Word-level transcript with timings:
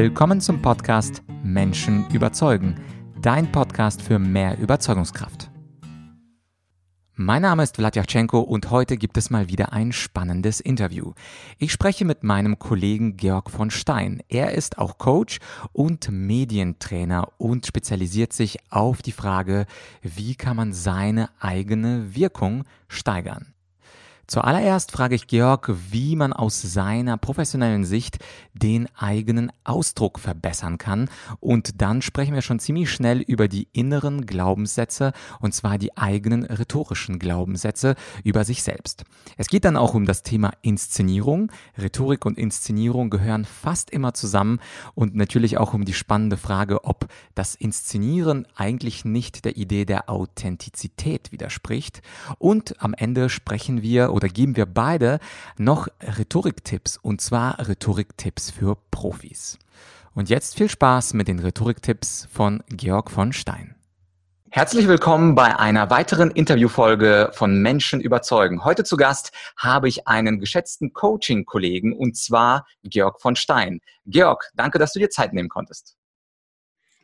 Willkommen 0.00 0.40
zum 0.40 0.62
Podcast 0.62 1.24
Menschen 1.42 2.08
überzeugen, 2.12 2.76
dein 3.20 3.50
Podcast 3.50 4.00
für 4.00 4.20
mehr 4.20 4.56
Überzeugungskraft. 4.56 5.50
Mein 7.14 7.42
Name 7.42 7.64
ist 7.64 7.74
Vladyachenko 7.74 8.38
und 8.38 8.70
heute 8.70 8.96
gibt 8.96 9.16
es 9.16 9.30
mal 9.30 9.48
wieder 9.48 9.72
ein 9.72 9.90
spannendes 9.90 10.60
Interview. 10.60 11.14
Ich 11.58 11.72
spreche 11.72 12.04
mit 12.04 12.22
meinem 12.22 12.60
Kollegen 12.60 13.16
Georg 13.16 13.50
von 13.50 13.72
Stein. 13.72 14.22
Er 14.28 14.52
ist 14.52 14.78
auch 14.78 14.98
Coach 14.98 15.40
und 15.72 16.08
Medientrainer 16.12 17.32
und 17.36 17.66
spezialisiert 17.66 18.32
sich 18.32 18.58
auf 18.70 19.02
die 19.02 19.10
Frage, 19.10 19.66
wie 20.02 20.36
kann 20.36 20.56
man 20.56 20.72
seine 20.72 21.28
eigene 21.40 22.14
Wirkung 22.14 22.62
steigern. 22.86 23.52
Zuallererst 24.28 24.92
frage 24.92 25.14
ich 25.14 25.26
Georg, 25.26 25.72
wie 25.90 26.14
man 26.14 26.34
aus 26.34 26.60
seiner 26.60 27.16
professionellen 27.16 27.86
Sicht 27.86 28.18
den 28.52 28.86
eigenen 28.94 29.50
Ausdruck 29.64 30.18
verbessern 30.18 30.76
kann. 30.76 31.08
Und 31.40 31.80
dann 31.80 32.02
sprechen 32.02 32.34
wir 32.34 32.42
schon 32.42 32.58
ziemlich 32.58 32.90
schnell 32.90 33.22
über 33.22 33.48
die 33.48 33.68
inneren 33.72 34.26
Glaubenssätze, 34.26 35.14
und 35.40 35.54
zwar 35.54 35.78
die 35.78 35.96
eigenen 35.96 36.44
rhetorischen 36.44 37.18
Glaubenssätze 37.18 37.94
über 38.22 38.44
sich 38.44 38.62
selbst. 38.62 39.04
Es 39.38 39.46
geht 39.46 39.64
dann 39.64 39.78
auch 39.78 39.94
um 39.94 40.04
das 40.04 40.22
Thema 40.22 40.52
Inszenierung. 40.60 41.50
Rhetorik 41.78 42.26
und 42.26 42.36
Inszenierung 42.36 43.08
gehören 43.08 43.46
fast 43.46 43.88
immer 43.88 44.12
zusammen 44.12 44.60
und 44.94 45.14
natürlich 45.14 45.56
auch 45.56 45.72
um 45.72 45.86
die 45.86 45.94
spannende 45.94 46.36
Frage, 46.36 46.84
ob 46.84 47.06
das 47.34 47.54
Inszenieren 47.54 48.46
eigentlich 48.56 49.06
nicht 49.06 49.46
der 49.46 49.56
Idee 49.56 49.86
der 49.86 50.10
Authentizität 50.10 51.32
widerspricht. 51.32 52.02
Und 52.36 52.74
am 52.82 52.92
Ende 52.92 53.30
sprechen 53.30 53.80
wir 53.80 54.17
oder 54.18 54.28
geben 54.28 54.56
wir 54.56 54.66
beide 54.66 55.20
noch 55.58 55.86
Rhetoriktipps 56.02 56.96
und 56.96 57.20
zwar 57.20 57.68
Rhetoriktipps 57.68 58.50
für 58.50 58.76
Profis. 58.90 59.60
Und 60.12 60.28
jetzt 60.28 60.56
viel 60.56 60.68
Spaß 60.68 61.14
mit 61.14 61.28
den 61.28 61.38
Rhetoriktipps 61.38 62.26
von 62.32 62.64
Georg 62.68 63.12
von 63.12 63.32
Stein. 63.32 63.76
Herzlich 64.50 64.88
willkommen 64.88 65.36
bei 65.36 65.56
einer 65.56 65.90
weiteren 65.90 66.32
Interviewfolge 66.32 67.30
von 67.32 67.62
Menschen 67.62 68.00
überzeugen. 68.00 68.64
Heute 68.64 68.82
zu 68.82 68.96
Gast 68.96 69.30
habe 69.56 69.86
ich 69.86 70.08
einen 70.08 70.40
geschätzten 70.40 70.92
Coaching-Kollegen 70.92 71.92
und 71.92 72.16
zwar 72.16 72.66
Georg 72.82 73.20
von 73.20 73.36
Stein. 73.36 73.78
Georg, 74.04 74.50
danke, 74.54 74.80
dass 74.80 74.92
du 74.94 74.98
dir 74.98 75.10
Zeit 75.10 75.32
nehmen 75.32 75.48
konntest. 75.48 75.96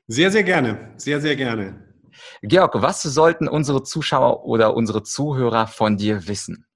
Sehr, 0.08 0.32
sehr 0.32 0.42
gerne. 0.42 0.90
Sehr, 0.96 1.20
sehr 1.20 1.36
gerne. 1.36 1.80
Georg, 2.42 2.82
was 2.82 3.02
sollten 3.02 3.46
unsere 3.46 3.84
Zuschauer 3.84 4.44
oder 4.44 4.74
unsere 4.74 5.04
Zuhörer 5.04 5.68
von 5.68 5.96
dir 5.96 6.26
wissen? 6.26 6.66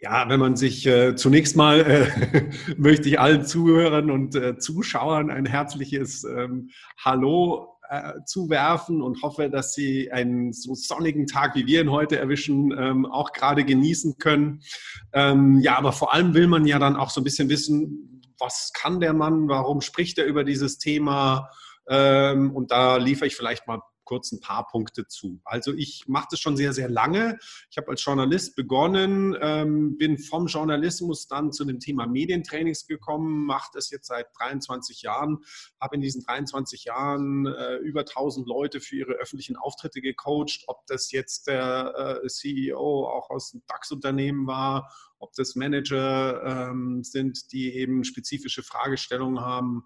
Ja, 0.00 0.28
wenn 0.28 0.38
man 0.38 0.56
sich 0.56 0.86
äh, 0.86 1.16
zunächst 1.16 1.56
mal 1.56 1.80
äh, 1.80 2.50
möchte 2.76 3.08
ich 3.08 3.18
allen 3.18 3.44
Zuhörern 3.44 4.10
und 4.10 4.36
äh, 4.36 4.58
Zuschauern 4.58 5.30
ein 5.30 5.44
herzliches 5.44 6.24
ähm, 6.24 6.70
Hallo 7.04 7.78
äh, 7.88 8.12
zuwerfen 8.26 9.02
und 9.02 9.22
hoffe, 9.22 9.50
dass 9.50 9.74
Sie 9.74 10.12
einen 10.12 10.52
so 10.52 10.74
sonnigen 10.74 11.26
Tag, 11.26 11.56
wie 11.56 11.66
wir 11.66 11.80
ihn 11.80 11.90
heute 11.90 12.18
erwischen, 12.18 12.72
ähm, 12.78 13.06
auch 13.06 13.32
gerade 13.32 13.64
genießen 13.64 14.18
können. 14.18 14.60
Ähm, 15.12 15.60
ja, 15.60 15.76
aber 15.76 15.92
vor 15.92 16.14
allem 16.14 16.34
will 16.34 16.46
man 16.46 16.66
ja 16.66 16.78
dann 16.78 16.96
auch 16.96 17.10
so 17.10 17.20
ein 17.20 17.24
bisschen 17.24 17.48
wissen, 17.48 18.22
was 18.38 18.72
kann 18.72 19.00
der 19.00 19.14
Mann, 19.14 19.48
warum 19.48 19.80
spricht 19.80 20.18
er 20.18 20.26
über 20.26 20.44
dieses 20.44 20.78
Thema? 20.78 21.50
Ähm, 21.88 22.54
und 22.54 22.70
da 22.70 22.98
liefere 22.98 23.26
ich 23.26 23.36
vielleicht 23.36 23.66
mal 23.66 23.80
kurz 24.08 24.32
ein 24.32 24.40
paar 24.40 24.66
Punkte 24.66 25.06
zu. 25.06 25.38
Also 25.44 25.74
ich 25.74 26.04
mache 26.08 26.28
das 26.30 26.40
schon 26.40 26.56
sehr, 26.56 26.72
sehr 26.72 26.88
lange. 26.88 27.38
Ich 27.70 27.76
habe 27.76 27.88
als 27.88 28.02
Journalist 28.02 28.56
begonnen, 28.56 29.36
ähm, 29.38 29.98
bin 29.98 30.16
vom 30.16 30.46
Journalismus 30.46 31.28
dann 31.28 31.52
zu 31.52 31.66
dem 31.66 31.78
Thema 31.78 32.06
Medientrainings 32.06 32.86
gekommen, 32.86 33.44
mache 33.44 33.68
das 33.74 33.90
jetzt 33.90 34.06
seit 34.06 34.28
23 34.38 35.02
Jahren, 35.02 35.44
habe 35.78 35.96
in 35.96 36.00
diesen 36.00 36.24
23 36.24 36.84
Jahren 36.84 37.44
äh, 37.44 37.76
über 37.76 38.00
1000 38.00 38.48
Leute 38.48 38.80
für 38.80 38.96
ihre 38.96 39.12
öffentlichen 39.12 39.58
Auftritte 39.58 40.00
gecoacht, 40.00 40.64
ob 40.68 40.86
das 40.86 41.12
jetzt 41.12 41.46
der 41.46 42.22
äh, 42.24 42.26
CEO 42.28 43.06
auch 43.06 43.28
aus 43.28 43.50
dem 43.50 43.62
DAX-Unternehmen 43.66 44.46
war, 44.46 44.90
ob 45.18 45.34
das 45.34 45.54
Manager 45.54 46.70
ähm, 46.70 47.04
sind, 47.04 47.52
die 47.52 47.74
eben 47.74 48.04
spezifische 48.04 48.62
Fragestellungen 48.62 49.40
haben 49.40 49.84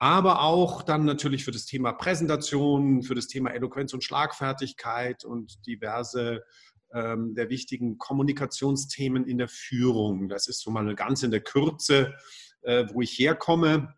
aber 0.00 0.40
auch 0.40 0.82
dann 0.82 1.04
natürlich 1.04 1.44
für 1.44 1.50
das 1.50 1.66
Thema 1.66 1.92
Präsentation, 1.92 3.02
für 3.02 3.14
das 3.14 3.26
Thema 3.26 3.50
Eloquenz 3.50 3.92
und 3.92 4.02
Schlagfertigkeit 4.02 5.26
und 5.26 5.64
diverse 5.66 6.42
ähm, 6.94 7.34
der 7.34 7.50
wichtigen 7.50 7.98
Kommunikationsthemen 7.98 9.26
in 9.26 9.36
der 9.36 9.48
Führung. 9.48 10.30
Das 10.30 10.48
ist 10.48 10.62
so 10.62 10.70
mal 10.70 10.94
ganz 10.94 11.22
in 11.22 11.30
der 11.30 11.42
Kürze, 11.42 12.14
äh, 12.62 12.86
wo 12.92 13.02
ich 13.02 13.18
herkomme 13.18 13.94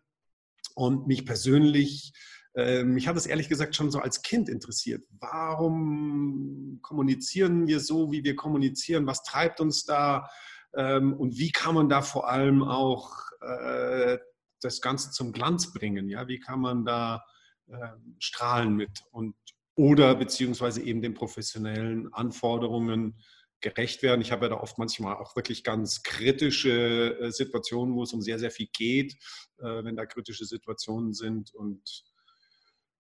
und 0.75 1.07
mich 1.07 1.25
persönlich 1.25 2.11
äh, 2.55 2.83
mich 2.83 3.07
hat 3.07 3.15
es 3.15 3.25
ehrlich 3.25 3.49
gesagt 3.49 3.73
schon 3.75 3.89
so 3.89 3.99
als 3.99 4.21
Kind 4.21 4.49
interessiert. 4.49 5.03
Warum 5.19 6.79
kommunizieren 6.83 7.65
wir 7.65 7.79
so, 7.79 8.11
wie 8.11 8.23
wir 8.23 8.35
kommunizieren? 8.35 9.07
Was 9.07 9.23
treibt 9.23 9.59
uns 9.59 9.85
da? 9.85 10.29
Ähm, 10.75 11.13
und 11.13 11.37
wie 11.37 11.51
kann 11.51 11.75
man 11.75 11.89
da 11.89 12.01
vor 12.01 12.29
allem 12.29 12.61
auch 12.61 13.15
äh, 13.41 14.17
das 14.63 14.81
Ganze 14.81 15.11
zum 15.11 15.31
Glanz 15.31 15.73
bringen? 15.73 16.09
Ja, 16.09 16.27
wie 16.27 16.39
kann 16.39 16.59
man 16.59 16.85
da 16.85 17.23
äh, 17.67 17.75
strahlen 18.19 18.75
mit 18.75 19.03
und 19.11 19.35
oder 19.75 20.15
beziehungsweise 20.15 20.83
eben 20.83 21.01
den 21.01 21.15
professionellen 21.15 22.13
Anforderungen 22.13 23.19
gerecht 23.63 24.03
werden. 24.03 24.21
Ich 24.21 24.31
habe 24.31 24.45
ja 24.45 24.49
da 24.49 24.57
oft 24.57 24.77
manchmal 24.77 25.15
auch 25.15 25.35
wirklich 25.35 25.63
ganz 25.63 26.03
kritische 26.03 27.17
äh, 27.19 27.31
Situationen, 27.31 27.95
wo 27.95 28.03
es 28.03 28.13
um 28.13 28.21
sehr, 28.21 28.37
sehr 28.37 28.51
viel 28.51 28.67
geht, 28.71 29.13
äh, 29.59 29.83
wenn 29.83 29.95
da 29.95 30.05
kritische 30.05 30.45
Situationen 30.45 31.13
sind. 31.13 31.53
Und 31.55 31.81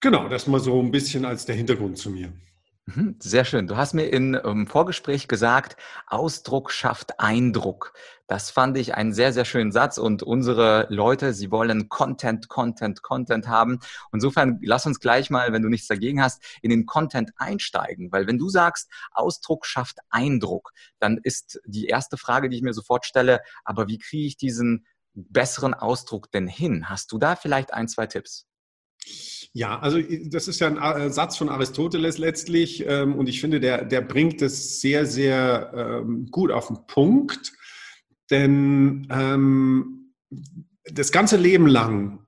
genau, 0.01 0.29
das 0.29 0.47
mal 0.47 0.61
so 0.61 0.81
ein 0.81 0.93
bisschen 0.93 1.25
als 1.25 1.47
der 1.47 1.57
Hintergrund 1.57 1.99
zu 1.99 2.11
mir. 2.11 2.33
Mhm, 2.87 3.17
sehr 3.21 3.45
schön. 3.45 3.69
Du 3.69 3.77
hast 3.77 3.95
mir 3.95 4.07
im 4.09 4.35
ähm, 4.45 4.67
Vorgespräch 4.67 5.29
gesagt, 5.29 5.77
Ausdruck 6.09 6.73
schafft 6.73 7.21
Eindruck. 7.21 7.93
Das 8.27 8.51
fand 8.51 8.77
ich 8.77 8.95
einen 8.97 9.13
sehr, 9.13 9.33
sehr 9.33 9.45
schönen 9.45 9.71
Satz 9.71 9.99
und 9.99 10.25
unsere 10.25 10.87
Leute, 10.91 11.33
sie 11.33 11.53
wollen 11.53 11.89
Content, 11.89 12.49
Content, 12.49 13.03
Content 13.03 13.47
haben. 13.47 13.79
Insofern 14.13 14.59
lass 14.63 14.85
uns 14.85 14.99
gleich 14.99 15.31
mal, 15.31 15.53
wenn 15.53 15.63
du 15.63 15.69
nichts 15.69 15.87
dagegen 15.87 16.21
hast, 16.21 16.43
in 16.61 16.71
den 16.71 16.85
Content 16.85 17.31
einsteigen, 17.37 18.11
weil 18.11 18.27
wenn 18.27 18.39
du 18.39 18.49
sagst, 18.49 18.91
Ausdruck 19.13 19.65
schafft 19.65 19.99
Eindruck, 20.11 20.73
dann 20.99 21.19
ist 21.23 21.61
die 21.65 21.87
erste 21.87 22.17
Frage, 22.17 22.49
die 22.49 22.57
ich 22.57 22.63
mir 22.63 22.75
sofort 22.75 23.07
stelle, 23.07 23.43
aber 23.65 23.87
wie 23.87 23.99
kriege 23.99 24.27
ich 24.27 24.37
diesen 24.37 24.87
besseren 25.15 25.75
Ausdruck 25.75 26.33
denn 26.33 26.49
hin? 26.49 26.89
Hast 26.89 27.13
du 27.13 27.19
da 27.19 27.37
vielleicht 27.37 27.73
ein, 27.73 27.87
zwei 27.87 28.09
Tipps? 28.09 28.47
Ja, 29.55 29.79
also 29.81 29.99
das 30.01 30.49
ist 30.49 30.61
ja 30.61 30.69
ein 30.69 30.79
äh, 30.79 31.11
Satz 31.11 31.37
von 31.37 31.51
Aristoteles 31.51 32.17
letztlich 32.17 32.85
ähm, 32.87 33.15
und 33.15 33.29
ich 33.29 33.41
finde, 33.41 33.61
der, 33.61 33.85
der 33.85 34.01
bringt 34.01 34.41
es 34.41 34.81
sehr, 34.81 35.05
sehr 35.05 35.73
ähm, 35.75 36.27
gut 36.31 36.51
auf 36.51 36.69
den 36.69 36.87
Punkt, 36.87 37.53
denn 38.31 39.07
ähm, 39.11 40.15
das 40.85 41.13
ganze 41.13 41.37
Leben 41.37 41.67
lang 41.67 42.22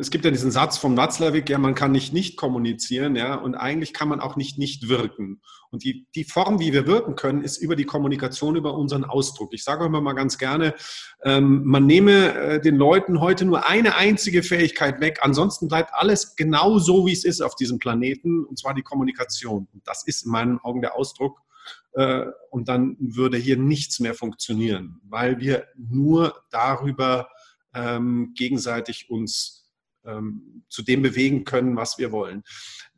es 0.00 0.10
gibt 0.10 0.24
ja 0.24 0.30
diesen 0.30 0.50
Satz 0.50 0.78
vom 0.78 0.96
Watzlawick, 0.96 1.48
ja, 1.48 1.58
man 1.58 1.74
kann 1.74 1.92
nicht 1.92 2.12
nicht 2.12 2.36
kommunizieren, 2.36 3.16
ja, 3.16 3.34
und 3.34 3.54
eigentlich 3.54 3.92
kann 3.92 4.08
man 4.08 4.20
auch 4.20 4.36
nicht 4.36 4.58
nicht 4.58 4.88
wirken. 4.88 5.40
Und 5.70 5.84
die, 5.84 6.06
die 6.14 6.24
Form, 6.24 6.58
wie 6.58 6.72
wir 6.72 6.86
wirken 6.86 7.16
können, 7.16 7.42
ist 7.42 7.58
über 7.58 7.76
die 7.76 7.84
Kommunikation, 7.84 8.56
über 8.56 8.74
unseren 8.74 9.04
Ausdruck. 9.04 9.52
Ich 9.52 9.64
sage 9.64 9.84
immer 9.84 10.00
mal 10.00 10.14
ganz 10.14 10.38
gerne, 10.38 10.74
ähm, 11.22 11.62
man 11.64 11.86
nehme 11.86 12.34
äh, 12.34 12.60
den 12.60 12.76
Leuten 12.76 13.20
heute 13.20 13.44
nur 13.44 13.68
eine 13.68 13.96
einzige 13.96 14.42
Fähigkeit 14.42 15.00
weg, 15.00 15.18
ansonsten 15.22 15.68
bleibt 15.68 15.92
alles 15.92 16.36
genau 16.36 16.78
so, 16.78 17.06
wie 17.06 17.12
es 17.12 17.24
ist 17.24 17.40
auf 17.40 17.56
diesem 17.56 17.78
Planeten, 17.78 18.44
und 18.44 18.58
zwar 18.58 18.74
die 18.74 18.82
Kommunikation. 18.82 19.68
Und 19.72 19.86
das 19.86 20.06
ist 20.06 20.24
in 20.24 20.32
meinen 20.32 20.58
Augen 20.60 20.80
der 20.80 20.96
Ausdruck. 20.96 21.40
Äh, 21.92 22.26
und 22.50 22.68
dann 22.68 22.96
würde 23.00 23.38
hier 23.38 23.56
nichts 23.56 24.00
mehr 24.00 24.14
funktionieren, 24.14 25.00
weil 25.04 25.40
wir 25.40 25.66
nur 25.76 26.34
darüber 26.50 27.28
ähm, 27.76 28.32
gegenseitig 28.34 29.10
uns 29.10 29.70
ähm, 30.04 30.64
zu 30.68 30.82
dem 30.82 31.02
bewegen 31.02 31.44
können, 31.44 31.76
was 31.76 31.98
wir 31.98 32.10
wollen. 32.10 32.42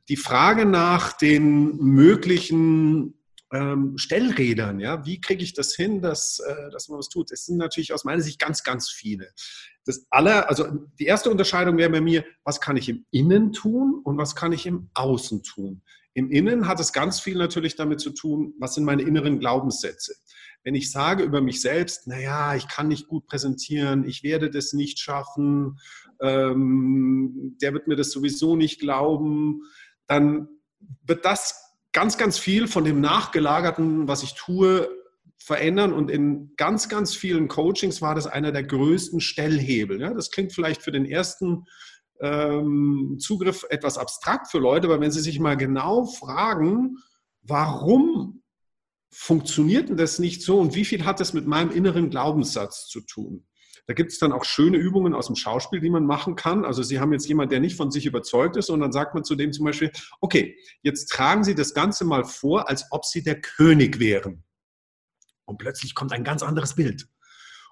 Die 0.09 0.17
Frage 0.17 0.65
nach 0.65 1.13
den 1.13 1.77
möglichen 1.77 3.15
ähm, 3.53 3.97
Stellrädern, 3.97 4.79
ja, 4.79 5.05
wie 5.05 5.21
kriege 5.21 5.43
ich 5.43 5.55
das 5.55 5.75
hin, 5.75 6.01
dass, 6.01 6.39
äh, 6.39 6.71
dass 6.71 6.89
man 6.89 6.99
was 6.99 7.09
tut? 7.09 7.31
Es 7.33 7.47
sind 7.47 7.57
natürlich 7.57 7.93
aus 7.93 8.05
meiner 8.05 8.23
Sicht 8.23 8.39
ganz, 8.39 8.63
ganz 8.63 8.91
viele. 8.91 9.31
Das 9.85 10.07
aller, 10.11 10.49
also 10.49 10.67
die 10.99 11.07
erste 11.07 11.31
Unterscheidung 11.31 11.77
wäre 11.79 11.91
bei 11.91 12.01
mir, 12.01 12.25
was 12.45 12.61
kann 12.61 12.77
ich 12.77 12.89
im 12.89 13.07
Innen 13.11 13.53
tun 13.53 14.01
und 14.05 14.19
was 14.19 14.37
kann 14.37 14.53
ich 14.53 14.67
im 14.67 14.91
Außen 14.95 15.43
tun? 15.43 15.83
Im 16.15 16.31
Innen 16.31 16.67
hat 16.67 16.81
es 16.81 16.93
ganz 16.93 17.21
viel 17.21 17.37
natürlich 17.37 17.77
damit 17.77 18.01
zu 18.01 18.11
tun, 18.11 18.55
was 18.59 18.75
sind 18.75 18.85
meine 18.85 19.03
inneren 19.03 19.39
Glaubenssätze. 19.39 20.15
Wenn 20.65 20.75
ich 20.75 20.91
sage 20.91 21.23
über 21.23 21.41
mich 21.41 21.61
selbst, 21.61 22.07
naja, 22.07 22.55
ich 22.55 22.69
kann 22.69 22.89
nicht 22.89 23.09
gut 23.09 23.27
präsentieren, 23.27 24.05
ich 24.07 24.23
werde 24.23 24.51
das 24.51 24.73
nicht 24.73 24.99
schaffen, 24.99 25.79
ähm, 26.21 27.57
der 27.63 27.73
wird 27.73 27.87
mir 27.87 27.97
das 27.97 28.11
sowieso 28.11 28.57
nicht 28.57 28.81
glauben, 28.81 29.63
dann 30.07 30.49
wird 31.05 31.25
das 31.25 31.77
ganz, 31.93 32.19
ganz 32.19 32.39
viel 32.39 32.69
von 32.69 32.85
dem 32.85 33.01
Nachgelagerten, 33.01 34.09
was 34.09 34.23
ich 34.23 34.35
tue, 34.35 34.89
verändern 35.39 35.93
und 35.93 36.11
in 36.11 36.53
ganz, 36.57 36.89
ganz 36.89 37.15
vielen 37.15 37.49
Coachings 37.49 38.03
war 38.03 38.15
das 38.15 38.27
einer 38.27 38.53
der 38.53 38.65
größten 38.65 39.21
Stellhebel. 39.21 40.01
Ja, 40.01 40.13
das 40.13 40.31
klingt 40.31 40.53
vielleicht 40.53 40.83
für 40.83 40.93
den 40.93 41.07
ersten 41.07 41.65
ähm, 42.21 43.17
Zugriff 43.21 43.65
etwas 43.71 43.99
abstrakt 43.99 44.51
für 44.51 44.59
Leute, 44.59 44.89
aber 44.89 45.01
wenn 45.01 45.13
sie 45.13 45.21
sich 45.21 45.39
mal 45.39 45.57
genau 45.57 46.05
fragen, 46.05 46.99
warum 47.43 48.38
funktioniert 49.11 49.89
denn 49.89 49.97
das 49.97 50.19
nicht 50.19 50.43
so 50.43 50.59
und 50.59 50.75
wie 50.75 50.85
viel 50.85 51.05
hat 51.05 51.21
das 51.21 51.33
mit 51.33 51.47
meinem 51.47 51.71
inneren 51.71 52.11
Glaubenssatz 52.11 52.87
zu 52.89 53.01
tun? 53.01 53.47
Da 53.89 53.95
gibt 53.95 54.13
es 54.13 54.19
dann 54.19 54.33
auch 54.33 54.45
schöne 54.45 54.77
Übungen 54.77 55.15
aus 55.15 55.29
dem 55.29 55.37
Schauspiel, 55.37 55.81
die 55.81 55.89
man 55.89 56.05
machen 56.05 56.37
kann. 56.37 56.67
Also 56.67 56.83
Sie 56.83 57.01
haben 57.01 57.11
jetzt 57.13 57.27
jemand, 57.27 57.53
der 57.53 57.61
nicht 57.61 57.75
von 57.75 57.91
sich 57.91 58.05
überzeugt 58.05 58.57
ist 58.57 58.69
und 58.69 58.81
dann 58.81 58.93
sagt 58.93 59.15
man 59.15 59.25
zu 59.25 59.35
dem 59.35 59.51
zum 59.51 59.65
Beispiel, 59.65 59.91
okay, 60.21 60.59
jetzt 60.83 61.07
tragen 61.07 61.43
Sie 61.43 61.55
das 61.55 61.73
Ganze 61.73 62.05
mal 62.05 62.25
vor, 62.25 62.69
als 62.69 62.85
ob 62.91 63.07
Sie 63.07 63.23
der 63.23 63.41
König 63.41 63.99
wären. 63.99 64.45
Und 65.47 65.57
plötzlich 65.57 65.95
kommt 65.95 66.13
ein 66.13 66.23
ganz 66.23 66.43
anderes 66.43 66.75
Bild. 66.75 67.09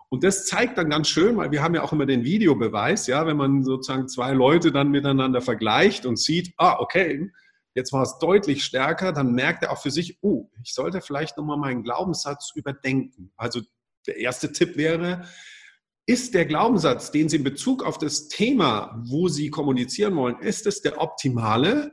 Und 0.09 0.25
das 0.25 0.47
zeigt 0.47 0.79
dann 0.79 0.89
ganz 0.89 1.09
schön, 1.09 1.37
weil 1.37 1.51
wir 1.51 1.63
haben 1.63 1.75
ja 1.75 1.83
auch 1.83 1.93
immer 1.93 2.07
den 2.07 2.25
Videobeweis, 2.25 3.07
ja, 3.09 3.27
wenn 3.27 3.37
man 3.37 3.63
sozusagen 3.63 4.09
zwei 4.09 4.33
Leute 4.33 4.73
dann 4.73 4.91
miteinander 4.91 5.43
vergleicht 5.43 6.07
und 6.07 6.19
sieht, 6.19 6.55
ah, 6.57 6.77
okay, 6.79 7.31
jetzt 7.77 7.93
war 7.93 8.03
es 8.03 8.19
deutlich 8.19 8.65
stärker, 8.65 9.13
dann 9.13 9.33
merkt 9.33 9.63
er 9.63 9.71
auch 9.71 9.81
für 9.81 9.91
sich, 9.91 10.19
oh, 10.23 10.51
ich 10.65 10.73
sollte 10.73 11.03
vielleicht 11.03 11.37
nochmal 11.37 11.59
meinen 11.59 11.85
Glaubenssatz 11.85 12.53
überdenken. 12.55 13.33
Also 13.37 13.61
der 14.07 14.17
erste 14.17 14.51
Tipp 14.51 14.77
wäre, 14.77 15.27
ist 16.07 16.35
der 16.35 16.47
Glaubenssatz, 16.47 17.11
den 17.11 17.29
Sie 17.29 17.37
in 17.37 17.45
Bezug 17.45 17.85
auf 17.85 17.99
das 17.99 18.29
Thema, 18.29 19.03
wo 19.07 19.29
Sie 19.29 19.51
kommunizieren 19.51 20.17
wollen, 20.17 20.39
ist 20.39 20.67
es 20.67 20.81
der 20.81 21.01
optimale 21.01 21.93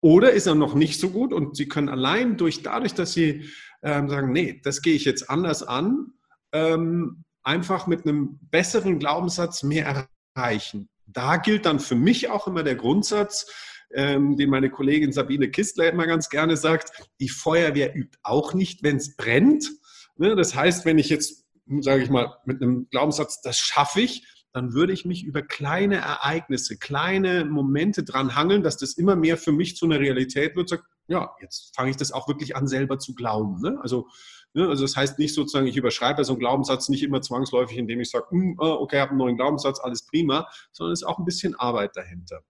oder 0.00 0.32
ist 0.32 0.46
er 0.46 0.56
noch 0.56 0.74
nicht 0.74 0.98
so 0.98 1.10
gut 1.10 1.32
und 1.32 1.56
Sie 1.56 1.68
können 1.68 1.88
allein 1.88 2.36
durch 2.36 2.62
dadurch, 2.62 2.94
dass 2.94 3.12
Sie 3.12 3.48
ähm, 3.82 4.10
sagen, 4.10 4.32
nee, 4.32 4.60
das 4.64 4.82
gehe 4.82 4.94
ich 4.94 5.04
jetzt 5.04 5.30
anders 5.30 5.62
an, 5.62 6.12
ähm, 6.52 7.24
einfach 7.44 7.86
mit 7.86 8.04
einem 8.04 8.40
besseren 8.50 8.98
Glaubenssatz 8.98 9.62
mehr 9.62 10.08
erreichen. 10.36 10.88
Da 11.06 11.36
gilt 11.36 11.66
dann 11.66 11.78
für 11.78 11.94
mich 11.94 12.30
auch 12.30 12.48
immer 12.48 12.62
der 12.64 12.76
Grundsatz, 12.76 13.46
ähm, 13.92 14.36
den 14.36 14.50
meine 14.50 14.70
Kollegin 14.70 15.12
Sabine 15.12 15.50
Kistler 15.50 15.90
immer 15.90 16.06
ganz 16.06 16.28
gerne 16.28 16.56
sagt, 16.56 16.92
die 17.20 17.28
Feuerwehr 17.28 17.94
übt 17.96 18.18
auch 18.22 18.54
nicht, 18.54 18.82
wenn 18.82 18.96
es 18.96 19.16
brennt. 19.16 19.70
Ne, 20.16 20.36
das 20.36 20.54
heißt, 20.54 20.84
wenn 20.84 20.98
ich 20.98 21.08
jetzt 21.08 21.40
sage 21.80 22.02
ich 22.02 22.10
mal, 22.10 22.36
mit 22.44 22.60
einem 22.60 22.88
Glaubenssatz, 22.90 23.40
das 23.42 23.58
schaffe 23.58 24.00
ich, 24.00 24.26
dann 24.52 24.72
würde 24.72 24.92
ich 24.92 25.04
mich 25.04 25.24
über 25.24 25.42
kleine 25.42 25.96
Ereignisse, 25.96 26.76
kleine 26.76 27.44
Momente 27.44 28.02
dran 28.02 28.34
hangeln, 28.34 28.64
dass 28.64 28.76
das 28.76 28.94
immer 28.94 29.14
mehr 29.14 29.36
für 29.36 29.52
mich 29.52 29.76
zu 29.76 29.86
einer 29.86 30.00
Realität 30.00 30.56
wird. 30.56 30.68
Sag, 30.68 30.82
ja, 31.06 31.30
jetzt 31.40 31.72
fange 31.76 31.90
ich 31.90 31.96
das 31.96 32.10
auch 32.10 32.26
wirklich 32.26 32.56
an, 32.56 32.66
selber 32.66 32.98
zu 32.98 33.14
glauben. 33.14 33.60
Ne? 33.60 33.78
Also, 33.80 34.08
ne, 34.52 34.68
also 34.68 34.82
das 34.82 34.96
heißt 34.96 35.20
nicht 35.20 35.34
sozusagen, 35.34 35.68
ich 35.68 35.76
überschreibe 35.76 36.24
so 36.24 36.32
einen 36.32 36.40
Glaubenssatz 36.40 36.88
nicht 36.88 37.04
immer 37.04 37.22
zwangsläufig, 37.22 37.78
indem 37.78 38.00
ich 38.00 38.10
sage, 38.10 38.26
ah, 38.58 38.72
okay, 38.72 38.98
habe 38.98 39.10
einen 39.10 39.18
neuen 39.18 39.36
Glaubenssatz, 39.36 39.78
alles 39.78 40.04
prima, 40.04 40.48
sondern 40.72 40.94
es 40.94 41.02
ist 41.02 41.06
auch 41.06 41.18
ein 41.18 41.24
bisschen 41.24 41.54
Arbeit 41.54 41.96
dahinter. 41.96 42.42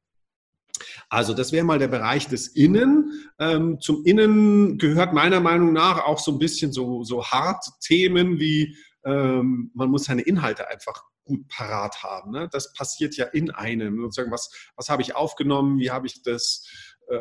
Also 1.08 1.34
das 1.34 1.52
wäre 1.52 1.64
mal 1.64 1.78
der 1.78 1.88
Bereich 1.88 2.28
des 2.28 2.48
Innen. 2.48 3.30
Ähm, 3.38 3.80
zum 3.80 4.04
Innen 4.04 4.78
gehört 4.78 5.12
meiner 5.12 5.40
Meinung 5.40 5.72
nach 5.72 6.04
auch 6.04 6.18
so 6.18 6.32
ein 6.32 6.38
bisschen 6.38 6.72
so, 6.72 7.04
so 7.04 7.24
hart 7.24 7.64
Themen 7.80 8.38
wie 8.38 8.76
ähm, 9.04 9.70
man 9.74 9.90
muss 9.90 10.04
seine 10.04 10.22
Inhalte 10.22 10.68
einfach 10.68 11.02
gut 11.24 11.46
parat 11.48 12.02
haben. 12.02 12.32
Ne? 12.32 12.48
Das 12.50 12.72
passiert 12.72 13.16
ja 13.16 13.26
in 13.26 13.50
einem. 13.50 14.00
Sozusagen, 14.02 14.32
was, 14.32 14.50
was 14.76 14.88
habe 14.88 15.02
ich 15.02 15.14
aufgenommen, 15.14 15.78
wie 15.78 15.90
habe 15.90 16.06
ich 16.06 16.22
das, 16.22 16.66
äh, 17.08 17.16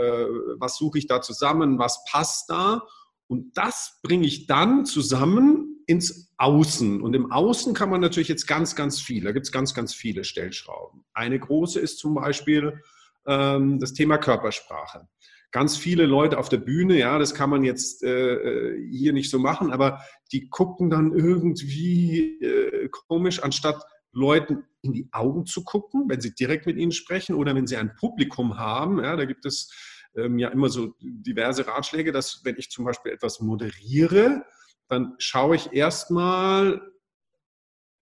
was 0.58 0.78
suche 0.78 0.98
ich 0.98 1.08
da 1.08 1.22
zusammen, 1.22 1.80
was 1.80 2.04
passt 2.10 2.50
da? 2.50 2.82
Und 3.28 3.56
das 3.56 4.00
bringe 4.02 4.26
ich 4.26 4.48
dann 4.48 4.86
zusammen 4.86 5.84
ins 5.86 6.34
Außen. 6.38 7.02
Und 7.02 7.16
im 7.16 7.32
Außen 7.32 7.74
kann 7.74 7.90
man 7.90 8.02
natürlich 8.02 8.28
jetzt 8.28 8.48
ganz, 8.48 8.76
ganz 8.76 9.00
viel. 9.00 9.24
Da 9.24 9.32
gibt 9.32 9.46
es 9.46 9.52
ganz, 9.52 9.74
ganz 9.74 9.94
viele 9.94 10.24
Stellschrauben. 10.24 11.04
Eine 11.14 11.40
große 11.40 11.80
ist 11.80 12.00
zum 12.00 12.16
Beispiel 12.16 12.82
ähm, 13.30 13.80
das 13.80 13.94
Thema 13.94 14.18
Körpersprache 14.18 15.08
ganz 15.52 15.78
viele 15.78 16.06
Leute 16.06 16.38
auf 16.38 16.50
der 16.50 16.58
Bühne, 16.58 16.98
ja, 16.98 17.18
das 17.18 17.34
kann 17.34 17.50
man 17.50 17.64
jetzt 17.64 18.04
äh, 18.04 18.34
äh, 18.34 18.90
hier 18.92 19.14
nicht 19.14 19.30
so 19.30 19.40
machen, 19.40 19.72
aber 19.72 20.02
die 20.32 20.50
gucken 20.50 20.90
dann 20.90 21.12
irgendwie 21.14 22.40
äh, 22.42 22.90
komisch, 22.90 23.42
anstatt 23.42 23.84
Leuten 24.12 24.64
in 24.82 24.94
die 24.94 25.10
Augen 25.12 25.46
zu 25.46 25.64
gucken, 25.64 26.06
wenn 26.08 26.22
sie 26.22 26.34
direkt 26.34 26.66
mit 26.66 26.78
ihnen 26.78 26.92
sprechen 26.92 27.36
oder 27.36 27.56
wenn 27.56 27.68
sie 27.68 27.78
ein 27.78 27.96
Publikum 27.96 28.58
haben. 28.58 29.04
Ja, 29.04 29.16
da 29.16 29.26
gibt 29.26 29.46
es 29.46 29.72
ähm, 30.16 30.38
ja 30.40 30.50
immer 30.50 30.70
so 30.70 30.96
diverse 31.00 31.68
Ratschläge, 31.68 32.12
dass 32.12 32.42
wenn 32.44 32.56
ich 32.58 32.70
zum 32.70 32.86
Beispiel 32.86 33.12
etwas 33.12 33.40
moderiere, 33.40 34.44
dann 34.88 35.16
schaue 35.18 35.56
ich 35.56 35.74
erstmal 35.74 36.82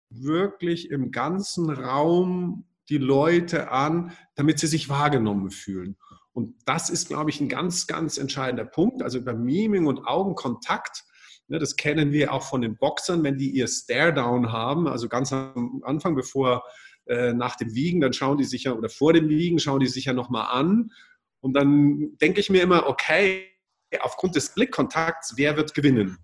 wirklich 0.09 0.91
im 0.91 1.11
ganzen 1.11 1.69
Raum 1.69 2.65
die 2.89 2.97
Leute 2.97 3.71
an, 3.71 4.11
damit 4.35 4.59
sie 4.59 4.67
sich 4.67 4.89
wahrgenommen 4.89 5.51
fühlen. 5.51 5.97
Und 6.33 6.55
das 6.65 6.89
ist, 6.89 7.07
glaube 7.07 7.29
ich, 7.29 7.39
ein 7.39 7.49
ganz, 7.49 7.87
ganz 7.87 8.17
entscheidender 8.17 8.65
Punkt. 8.65 9.01
Also 9.01 9.19
über 9.19 9.33
Miming 9.33 9.87
und 9.87 10.05
Augenkontakt, 10.05 11.03
ne, 11.47 11.59
das 11.59 11.77
kennen 11.77 12.11
wir 12.11 12.33
auch 12.33 12.43
von 12.43 12.61
den 12.61 12.77
Boxern, 12.77 13.23
wenn 13.23 13.37
die 13.37 13.51
ihr 13.51 13.67
Stare-Down 13.67 14.51
haben, 14.51 14.87
also 14.87 15.07
ganz 15.07 15.31
am 15.31 15.81
Anfang, 15.85 16.15
bevor 16.15 16.63
äh, 17.07 17.33
nach 17.33 17.55
dem 17.55 17.73
Wiegen, 17.73 18.01
dann 18.01 18.13
schauen 18.13 18.37
die 18.37 18.43
sich 18.43 18.63
ja, 18.63 18.73
oder 18.73 18.89
vor 18.89 19.13
dem 19.13 19.29
Wiegen 19.29 19.59
schauen 19.59 19.79
die 19.79 19.87
sich 19.87 20.05
ja 20.05 20.13
nochmal 20.13 20.47
an. 20.51 20.91
Und 21.39 21.53
dann 21.53 22.17
denke 22.19 22.39
ich 22.39 22.49
mir 22.49 22.63
immer, 22.63 22.87
okay, 22.87 23.45
aufgrund 24.01 24.35
des 24.35 24.53
Blickkontakts, 24.53 25.35
wer 25.37 25.55
wird 25.55 25.73
gewinnen? 25.73 26.17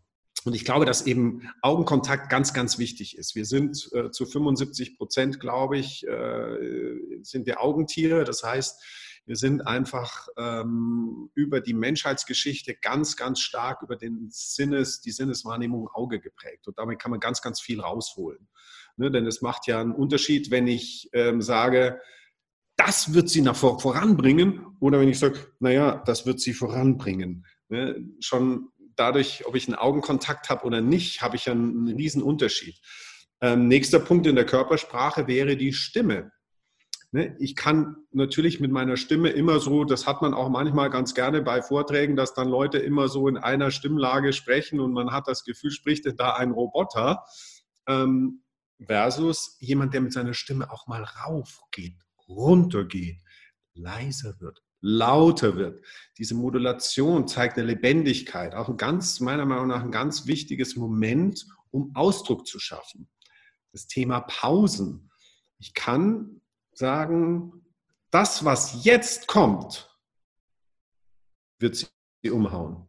Und 0.44 0.56
ich 0.56 0.66
glaube, 0.66 0.86
dass 0.86 1.06
eben 1.06 1.50
Augenkontakt 1.62 2.30
ganz, 2.30 2.54
ganz 2.54 2.80
wichtig 2.80 3.18
ist. 3.18 3.36
Wir 3.36 3.46
sind 3.46 3.90
äh, 3.94 4.10
zu 4.10 4.26
75 4.26 4.98
Prozent, 4.98 5.40
glaube 5.40 5.78
ich, 5.78 6.06
äh, 6.08 6.98
sind 7.22 7.46
wir 7.46 7.62
Augentiere. 7.62 8.24
Das 8.24 8.44
heißt, 8.44 8.82
wir 9.26 9.36
sind 9.36 9.62
einfach 9.68 10.28
ähm, 10.38 11.30
über 11.36 11.62
die 11.62 11.76
Menschheitsgeschichte 11.76 12.76
ganz, 12.76 13.16
ganz 13.16 13.40
stark 13.40 13.84
über 13.84 13.96
den 13.96 14.28
Sinnes, 14.32 15.02
die 15.02 15.12
Sinneswahrnehmung 15.12 15.88
Auge 15.90 16.20
geprägt. 16.20 16.68
Und 16.68 16.80
damit 16.80 17.00
kann 17.00 17.12
man 17.12 17.20
ganz, 17.20 17.42
ganz 17.42 17.62
viel 17.62 17.80
rausholen. 17.80 18.50
Ne? 18.98 19.12
Denn 19.12 19.28
es 19.28 19.42
macht 19.42 19.68
ja 19.68 19.80
einen 19.80 19.94
Unterschied, 19.94 20.50
wenn 20.50 20.68
ich 20.68 21.10
ähm, 21.14 21.42
sage, 21.42 22.00
das 22.78 23.14
wird 23.14 23.30
sie 23.30 23.42
nach 23.42 23.56
vor, 23.56 23.80
voranbringen, 23.80 24.66
oder 24.80 25.00
wenn 25.00 25.10
ich 25.10 25.20
sage, 25.20 25.38
naja, 25.60 26.02
das 26.06 26.26
wird 26.26 26.40
sie 26.40 26.54
voranbringen. 26.54 27.46
Ne? 27.70 28.04
Schon 28.20 28.70
dadurch, 29.02 29.48
ob 29.48 29.56
ich 29.56 29.68
einen 29.68 29.76
Augenkontakt 29.76 30.50
habe 30.52 30.64
oder 30.64 30.80
nicht, 30.80 31.24
habe 31.24 31.36
ich 31.36 31.50
einen, 31.50 31.88
einen 31.88 31.98
riesen 31.98 32.22
Unterschied. 32.22 32.80
Ähm, 33.42 33.68
nächster 33.68 34.00
Punkt 34.00 34.28
in 34.28 34.36
der 34.36 34.46
Körpersprache 34.46 35.26
wäre 35.26 35.58
die 35.58 35.74
Stimme. 35.74 36.32
Ne, 37.12 37.36
ich 37.40 37.56
kann 37.56 37.96
natürlich 38.12 38.60
mit 38.60 38.72
meiner 38.72 38.98
Stimme 38.98 39.30
immer 39.30 39.60
so, 39.60 39.86
das 39.86 40.06
hat 40.06 40.22
man 40.22 40.36
auch 40.36 40.50
manchmal 40.50 40.92
ganz 40.92 41.16
gerne 41.16 41.42
bei 41.42 41.64
Vorträgen, 41.64 42.16
dass 42.16 42.36
dann 42.36 42.48
Leute 42.48 42.78
immer 42.78 43.10
so 43.10 43.28
in 43.28 43.38
einer 43.38 43.72
Stimmlage 43.72 44.34
sprechen 44.34 44.80
und 44.80 44.94
man 44.94 45.12
hat 45.12 45.28
das 45.28 45.44
Gefühl, 45.44 45.72
spricht 45.72 46.06
da 46.18 46.36
ein 46.36 46.52
Roboter, 46.52 47.26
ähm, 47.88 48.44
versus 48.86 49.58
jemand, 49.60 49.94
der 49.96 50.02
mit 50.02 50.14
seiner 50.14 50.36
Stimme 50.36 50.72
auch 50.72 50.86
mal 50.88 51.04
raufgeht, 51.04 51.98
runtergeht, 52.30 53.18
leiser 53.74 54.40
wird, 54.40 54.62
lauter 54.82 55.56
wird. 55.56 55.86
Diese 56.18 56.36
Modulation 56.36 57.28
zeigt 57.28 57.58
eine 57.58 57.68
Lebendigkeit, 57.68 58.56
auch 58.56 58.68
ein 58.68 58.78
ganz, 58.78 59.20
meiner 59.20 59.46
Meinung 59.46 59.68
nach, 59.68 59.84
ein 59.84 59.92
ganz 59.92 60.28
wichtiges 60.28 60.76
Moment, 60.76 61.46
um 61.70 61.96
Ausdruck 61.96 62.46
zu 62.48 62.60
schaffen. 62.60 63.08
Das 63.72 63.88
Thema 63.88 64.22
Pausen. 64.22 65.10
Ich 65.60 65.74
kann 65.74 66.42
sagen, 66.74 67.64
das, 68.10 68.44
was 68.44 68.84
jetzt 68.84 69.28
kommt, 69.28 69.90
wird 71.60 71.76
sie 71.76 72.30
umhauen. 72.30 72.88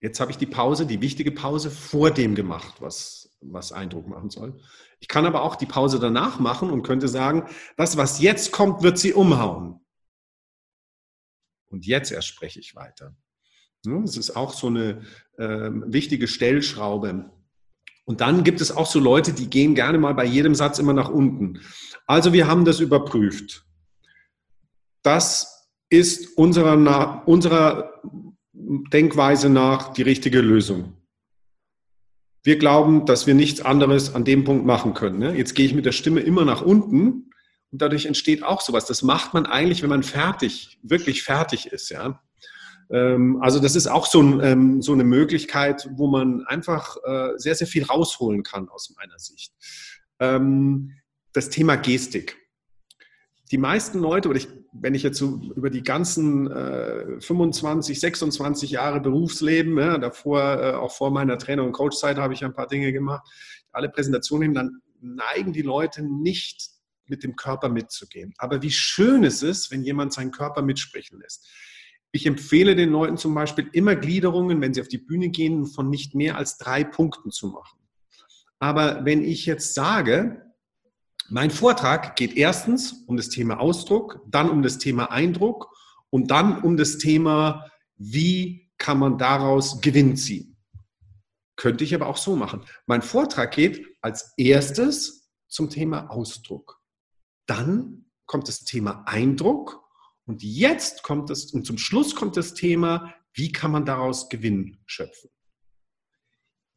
Jetzt 0.00 0.18
habe 0.18 0.30
ich 0.30 0.38
die 0.38 0.46
Pause, 0.46 0.86
die 0.86 1.00
wichtige 1.00 1.30
Pause 1.30 1.70
vor 1.70 2.10
dem 2.10 2.34
gemacht, 2.34 2.80
was, 2.80 3.36
was 3.40 3.72
Eindruck 3.72 4.08
machen 4.08 4.30
soll. 4.30 4.60
Ich 4.98 5.08
kann 5.08 5.26
aber 5.26 5.42
auch 5.42 5.54
die 5.54 5.66
Pause 5.66 6.00
danach 6.00 6.40
machen 6.40 6.70
und 6.70 6.82
könnte 6.82 7.08
sagen, 7.08 7.48
das, 7.76 7.96
was 7.96 8.20
jetzt 8.20 8.52
kommt, 8.52 8.82
wird 8.82 8.98
sie 8.98 9.12
umhauen. 9.12 9.81
Und 11.72 11.86
jetzt 11.86 12.12
erst 12.12 12.28
spreche 12.28 12.60
ich 12.60 12.76
weiter. 12.76 13.16
Das 13.84 14.16
ist 14.16 14.36
auch 14.36 14.52
so 14.54 14.68
eine 14.68 15.02
äh, 15.38 15.70
wichtige 15.86 16.28
Stellschraube. 16.28 17.30
Und 18.04 18.20
dann 18.20 18.44
gibt 18.44 18.60
es 18.60 18.70
auch 18.70 18.86
so 18.86 19.00
Leute, 19.00 19.32
die 19.32 19.48
gehen 19.48 19.74
gerne 19.74 19.98
mal 19.98 20.14
bei 20.14 20.24
jedem 20.24 20.54
Satz 20.54 20.78
immer 20.78 20.92
nach 20.92 21.08
unten. 21.08 21.60
Also 22.06 22.32
wir 22.32 22.46
haben 22.46 22.64
das 22.64 22.80
überprüft. 22.80 23.64
Das 25.02 25.68
ist 25.88 26.36
unserer, 26.36 27.26
unserer 27.26 27.92
Denkweise 28.52 29.48
nach 29.48 29.92
die 29.92 30.02
richtige 30.02 30.40
Lösung. 30.40 30.96
Wir 32.44 32.58
glauben, 32.58 33.06
dass 33.06 33.26
wir 33.26 33.34
nichts 33.34 33.60
anderes 33.60 34.14
an 34.14 34.24
dem 34.24 34.44
Punkt 34.44 34.66
machen 34.66 34.94
können. 34.94 35.18
Ne? 35.18 35.36
Jetzt 35.36 35.54
gehe 35.54 35.66
ich 35.66 35.74
mit 35.74 35.86
der 35.86 35.92
Stimme 35.92 36.20
immer 36.20 36.44
nach 36.44 36.62
unten 36.62 37.31
und 37.72 37.80
dadurch 37.80 38.06
entsteht 38.06 38.42
auch 38.42 38.60
sowas. 38.60 38.84
Das 38.84 39.02
macht 39.02 39.32
man 39.32 39.46
eigentlich, 39.46 39.82
wenn 39.82 39.90
man 39.90 40.02
fertig, 40.02 40.78
wirklich 40.82 41.22
fertig 41.22 41.66
ist. 41.66 41.88
Ja? 41.88 42.20
Ähm, 42.90 43.40
also 43.40 43.58
das 43.58 43.74
ist 43.74 43.86
auch 43.86 44.06
so, 44.06 44.22
ein, 44.22 44.40
ähm, 44.42 44.82
so, 44.82 44.92
eine 44.92 45.04
Möglichkeit, 45.04 45.88
wo 45.92 46.06
man 46.06 46.44
einfach 46.46 46.96
äh, 47.04 47.30
sehr, 47.36 47.54
sehr 47.54 47.66
viel 47.66 47.84
rausholen 47.84 48.42
kann 48.42 48.68
aus 48.68 48.94
meiner 48.96 49.18
Sicht. 49.18 49.54
Ähm, 50.20 50.92
das 51.32 51.48
Thema 51.48 51.76
Gestik. 51.76 52.36
Die 53.50 53.58
meisten 53.58 53.98
Leute, 53.98 54.28
oder 54.28 54.38
ich, 54.38 54.48
wenn 54.72 54.94
ich 54.94 55.02
jetzt 55.02 55.18
so 55.18 55.40
über 55.56 55.70
die 55.70 55.82
ganzen 55.82 56.50
äh, 56.50 57.20
25, 57.20 57.98
26 57.98 58.70
Jahre 58.70 59.00
Berufsleben, 59.00 59.76
davor, 60.00 60.62
äh, 60.62 60.72
auch 60.72 60.92
vor 60.92 61.10
meiner 61.10 61.38
Trainer- 61.38 61.64
und 61.64 61.72
Coachzeit 61.72 62.18
habe 62.18 62.34
ich 62.34 62.44
ein 62.44 62.54
paar 62.54 62.66
Dinge 62.66 62.92
gemacht, 62.92 63.26
alle 63.72 63.88
Präsentationen 63.88 64.52
dann 64.52 64.82
neigen 65.00 65.54
die 65.54 65.62
Leute 65.62 66.02
nicht 66.02 66.72
mit 67.12 67.22
dem 67.22 67.36
Körper 67.36 67.68
mitzugehen. 67.68 68.32
Aber 68.38 68.62
wie 68.62 68.70
schön 68.70 69.22
es 69.22 69.42
ist, 69.42 69.70
wenn 69.70 69.84
jemand 69.84 70.14
seinen 70.14 70.30
Körper 70.30 70.62
mitsprechen 70.62 71.20
lässt. 71.20 71.46
Ich 72.10 72.26
empfehle 72.26 72.74
den 72.74 72.88
Leuten 72.88 73.18
zum 73.18 73.34
Beispiel 73.34 73.68
immer 73.72 73.94
Gliederungen, 73.94 74.60
wenn 74.62 74.72
sie 74.72 74.80
auf 74.80 74.88
die 74.88 74.98
Bühne 74.98 75.28
gehen, 75.28 75.66
von 75.66 75.90
nicht 75.90 76.14
mehr 76.14 76.38
als 76.38 76.56
drei 76.56 76.84
Punkten 76.84 77.30
zu 77.30 77.48
machen. 77.48 77.78
Aber 78.58 79.04
wenn 79.04 79.22
ich 79.22 79.44
jetzt 79.44 79.74
sage, 79.74 80.42
mein 81.28 81.50
Vortrag 81.50 82.16
geht 82.16 82.34
erstens 82.34 83.04
um 83.06 83.18
das 83.18 83.28
Thema 83.28 83.60
Ausdruck, 83.60 84.20
dann 84.26 84.48
um 84.48 84.62
das 84.62 84.78
Thema 84.78 85.10
Eindruck 85.10 85.68
und 86.08 86.30
dann 86.30 86.62
um 86.62 86.78
das 86.78 86.96
Thema, 86.96 87.68
wie 87.96 88.70
kann 88.78 88.98
man 88.98 89.18
daraus 89.18 89.82
Gewinn 89.82 90.16
ziehen. 90.16 90.56
Könnte 91.56 91.84
ich 91.84 91.94
aber 91.94 92.06
auch 92.06 92.16
so 92.16 92.36
machen. 92.36 92.64
Mein 92.86 93.02
Vortrag 93.02 93.52
geht 93.52 93.86
als 94.00 94.32
erstes 94.36 95.30
zum 95.48 95.70
Thema 95.70 96.10
Ausdruck. 96.10 96.81
Dann 97.52 98.06
kommt 98.24 98.48
das 98.48 98.64
Thema 98.64 99.04
Eindruck 99.06 99.84
und 100.24 100.42
jetzt 100.42 101.02
kommt 101.02 101.28
es, 101.28 101.52
und 101.52 101.66
zum 101.66 101.76
Schluss 101.76 102.14
kommt 102.14 102.38
das 102.38 102.54
Thema, 102.54 103.14
wie 103.34 103.52
kann 103.52 103.70
man 103.70 103.84
daraus 103.84 104.30
Gewinn 104.30 104.78
schöpfen? 104.86 105.28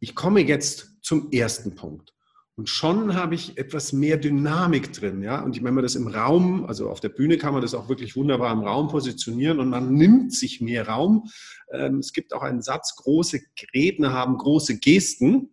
Ich 0.02 0.16
komme 0.16 0.42
jetzt 0.42 0.98
zum 1.02 1.32
ersten 1.32 1.76
Punkt. 1.76 2.14
Und 2.58 2.68
schon 2.68 3.16
habe 3.16 3.36
ich 3.36 3.58
etwas 3.58 3.94
mehr 3.94 4.18
Dynamik 4.18 4.92
drin, 4.92 5.22
ja. 5.22 5.42
Und 5.42 5.64
wenn 5.64 5.74
man 5.74 5.84
das 5.84 5.96
im 5.96 6.08
Raum, 6.08 6.66
also 6.66 6.90
auf 6.90 7.00
der 7.00 7.10
Bühne 7.10 7.38
kann 7.38 7.54
man 7.54 7.62
das 7.62 7.74
auch 7.74 7.88
wirklich 7.88 8.18
wunderbar 8.18 8.52
im 8.52 8.60
Raum 8.60 8.90
positionieren 8.90 9.62
und 9.62 9.70
man 9.70 9.94
nimmt 9.94 10.34
sich 10.34 10.60
mehr 10.60 10.90
Raum. 10.90 11.30
Ähm, 11.72 12.00
es 12.00 12.12
gibt 12.12 12.34
auch 12.34 12.42
einen 12.42 12.62
Satz, 12.62 12.98
große 12.98 13.40
Redner 13.74 14.12
haben 14.12 14.38
große 14.38 14.78
Gesten. 14.80 15.52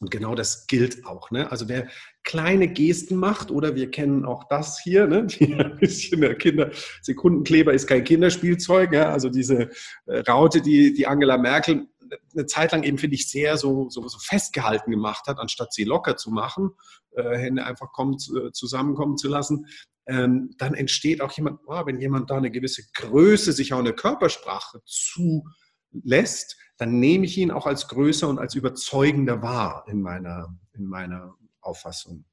Und 0.00 0.10
genau 0.10 0.34
das 0.34 0.66
gilt 0.66 1.06
auch. 1.06 1.30
Ne? 1.30 1.48
Also 1.50 1.68
wer 1.68 1.88
kleine 2.26 2.68
Gesten 2.68 3.16
macht, 3.16 3.50
oder 3.50 3.74
wir 3.76 3.90
kennen 3.90 4.26
auch 4.26 4.44
das 4.48 4.78
hier, 4.78 5.06
ne? 5.06 5.24
Die 5.24 5.54
ein 5.58 5.78
bisschen 5.78 6.20
der 6.20 6.34
Kinder, 6.34 6.70
Sekundenkleber 7.00 7.72
ist 7.72 7.86
kein 7.86 8.04
Kinderspielzeug, 8.04 8.92
ja? 8.92 9.10
also 9.10 9.30
diese 9.30 9.70
äh, 10.06 10.18
Raute, 10.28 10.60
die, 10.60 10.92
die 10.92 11.06
Angela 11.06 11.38
Merkel 11.38 11.86
eine 12.34 12.46
Zeit 12.46 12.72
lang 12.72 12.82
eben, 12.82 12.98
finde 12.98 13.16
ich, 13.16 13.28
sehr 13.28 13.56
so, 13.56 13.88
so, 13.88 14.06
so, 14.06 14.18
festgehalten 14.18 14.90
gemacht 14.90 15.26
hat, 15.26 15.38
anstatt 15.38 15.72
sie 15.72 15.84
locker 15.84 16.16
zu 16.16 16.30
machen, 16.30 16.70
äh, 17.12 17.36
Hände 17.36 17.64
einfach 17.64 17.92
kommen, 17.92 18.14
äh, 18.14 18.52
zusammenkommen 18.52 19.16
zu 19.16 19.28
lassen, 19.28 19.66
ähm, 20.06 20.50
dann 20.58 20.74
entsteht 20.74 21.20
auch 21.20 21.32
jemand, 21.32 21.60
oh, 21.66 21.86
wenn 21.86 22.00
jemand 22.00 22.30
da 22.30 22.36
eine 22.36 22.50
gewisse 22.50 22.82
Größe 22.94 23.52
sich 23.52 23.72
auch 23.72 23.80
in 23.80 23.86
der 23.86 23.94
Körpersprache 23.94 24.80
zulässt, 24.84 26.56
dann 26.76 27.00
nehme 27.00 27.24
ich 27.24 27.38
ihn 27.38 27.50
auch 27.50 27.66
als 27.66 27.88
größer 27.88 28.28
und 28.28 28.38
als 28.38 28.54
überzeugender 28.54 29.42
wahr 29.42 29.84
in 29.88 30.02
meiner, 30.02 30.56
in 30.74 30.86
meiner 30.86 31.36
Auffassung. 31.66 32.24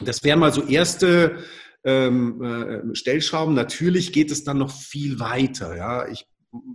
Das 0.00 0.24
wären 0.24 0.38
mal 0.38 0.52
so 0.52 0.62
erste 0.66 1.38
ähm, 1.84 2.42
äh, 2.42 2.94
Stellschrauben. 2.94 3.54
Natürlich 3.54 4.12
geht 4.12 4.30
es 4.30 4.44
dann 4.44 4.58
noch 4.58 4.70
viel 4.70 5.20
weiter. 5.20 5.76
Ja? 5.76 6.08
Ich 6.08 6.26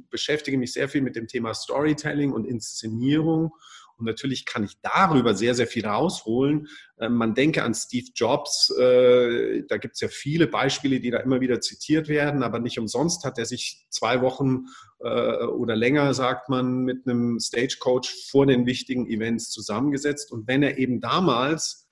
beschäftige 0.10 0.58
mich 0.58 0.74
sehr 0.74 0.90
viel 0.90 1.02
mit 1.02 1.16
dem 1.16 1.28
Thema 1.28 1.54
Storytelling 1.54 2.32
und 2.32 2.46
Inszenierung. 2.46 3.52
Und 4.00 4.06
natürlich 4.06 4.46
kann 4.46 4.64
ich 4.64 4.78
darüber 4.82 5.34
sehr, 5.34 5.54
sehr 5.54 5.68
viel 5.68 5.86
rausholen. 5.86 6.68
Ähm, 7.00 7.16
man 7.16 7.36
denke 7.36 7.64
an 7.64 7.74
Steve 7.74 8.08
Jobs, 8.16 8.74
äh, 8.80 9.64
da 9.68 9.78
gibt 9.78 9.96
es 9.96 10.02
ja 10.02 10.08
viele 10.08 10.48
Beispiele, 10.48 11.00
die 11.00 11.12
da 11.12 11.20
immer 11.20 11.42
wieder 11.42 11.60
zitiert 11.60 12.08
werden, 12.08 12.42
aber 12.42 12.60
nicht 12.60 12.80
umsonst 12.80 13.26
hat 13.26 13.38
er 13.38 13.46
sich 13.46 13.86
zwei 13.90 14.22
Wochen 14.22 14.66
äh, 15.00 15.46
oder 15.46 15.76
länger, 15.76 16.14
sagt 16.14 16.50
man, 16.50 16.80
mit 16.80 17.06
einem 17.06 17.40
Stagecoach 17.40 18.10
vor 18.32 18.46
den 18.46 18.66
wichtigen 18.66 19.10
Events 19.10 19.50
zusammengesetzt. 19.50 20.32
Und 20.32 20.48
wenn 20.48 20.64
er 20.64 20.78
eben 20.78 21.02
damals 21.02 21.89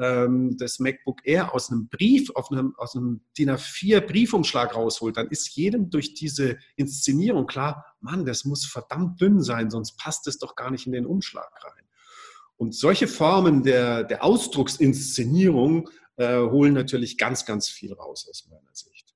ähm, 0.00 0.56
das 0.56 0.78
MacBook 0.78 1.20
Air 1.24 1.54
aus 1.54 1.70
einem 1.70 1.88
Brief, 1.88 2.30
auf 2.30 2.50
einem, 2.50 2.74
aus 2.78 2.96
einem 2.96 3.20
DIN 3.36 3.50
A4 3.50 4.00
Briefumschlag 4.00 4.74
rausholt, 4.74 5.16
dann 5.16 5.28
ist 5.28 5.54
jedem 5.54 5.90
durch 5.90 6.14
diese 6.14 6.58
Inszenierung 6.76 7.46
klar, 7.46 7.84
Mann, 8.00 8.24
das 8.24 8.44
muss 8.44 8.64
verdammt 8.64 9.20
dünn 9.20 9.42
sein, 9.42 9.70
sonst 9.70 9.98
passt 9.98 10.26
es 10.26 10.38
doch 10.38 10.56
gar 10.56 10.70
nicht 10.70 10.86
in 10.86 10.92
den 10.92 11.06
Umschlag 11.06 11.50
rein. 11.62 11.84
Und 12.56 12.74
solche 12.74 13.08
Formen 13.08 13.62
der, 13.62 14.04
der 14.04 14.24
Ausdrucksinszenierung 14.24 15.88
äh, 16.16 16.38
holen 16.38 16.74
natürlich 16.74 17.18
ganz, 17.18 17.44
ganz 17.44 17.68
viel 17.68 17.92
raus 17.92 18.26
aus 18.28 18.46
meiner 18.48 18.74
Sicht. 18.74 19.14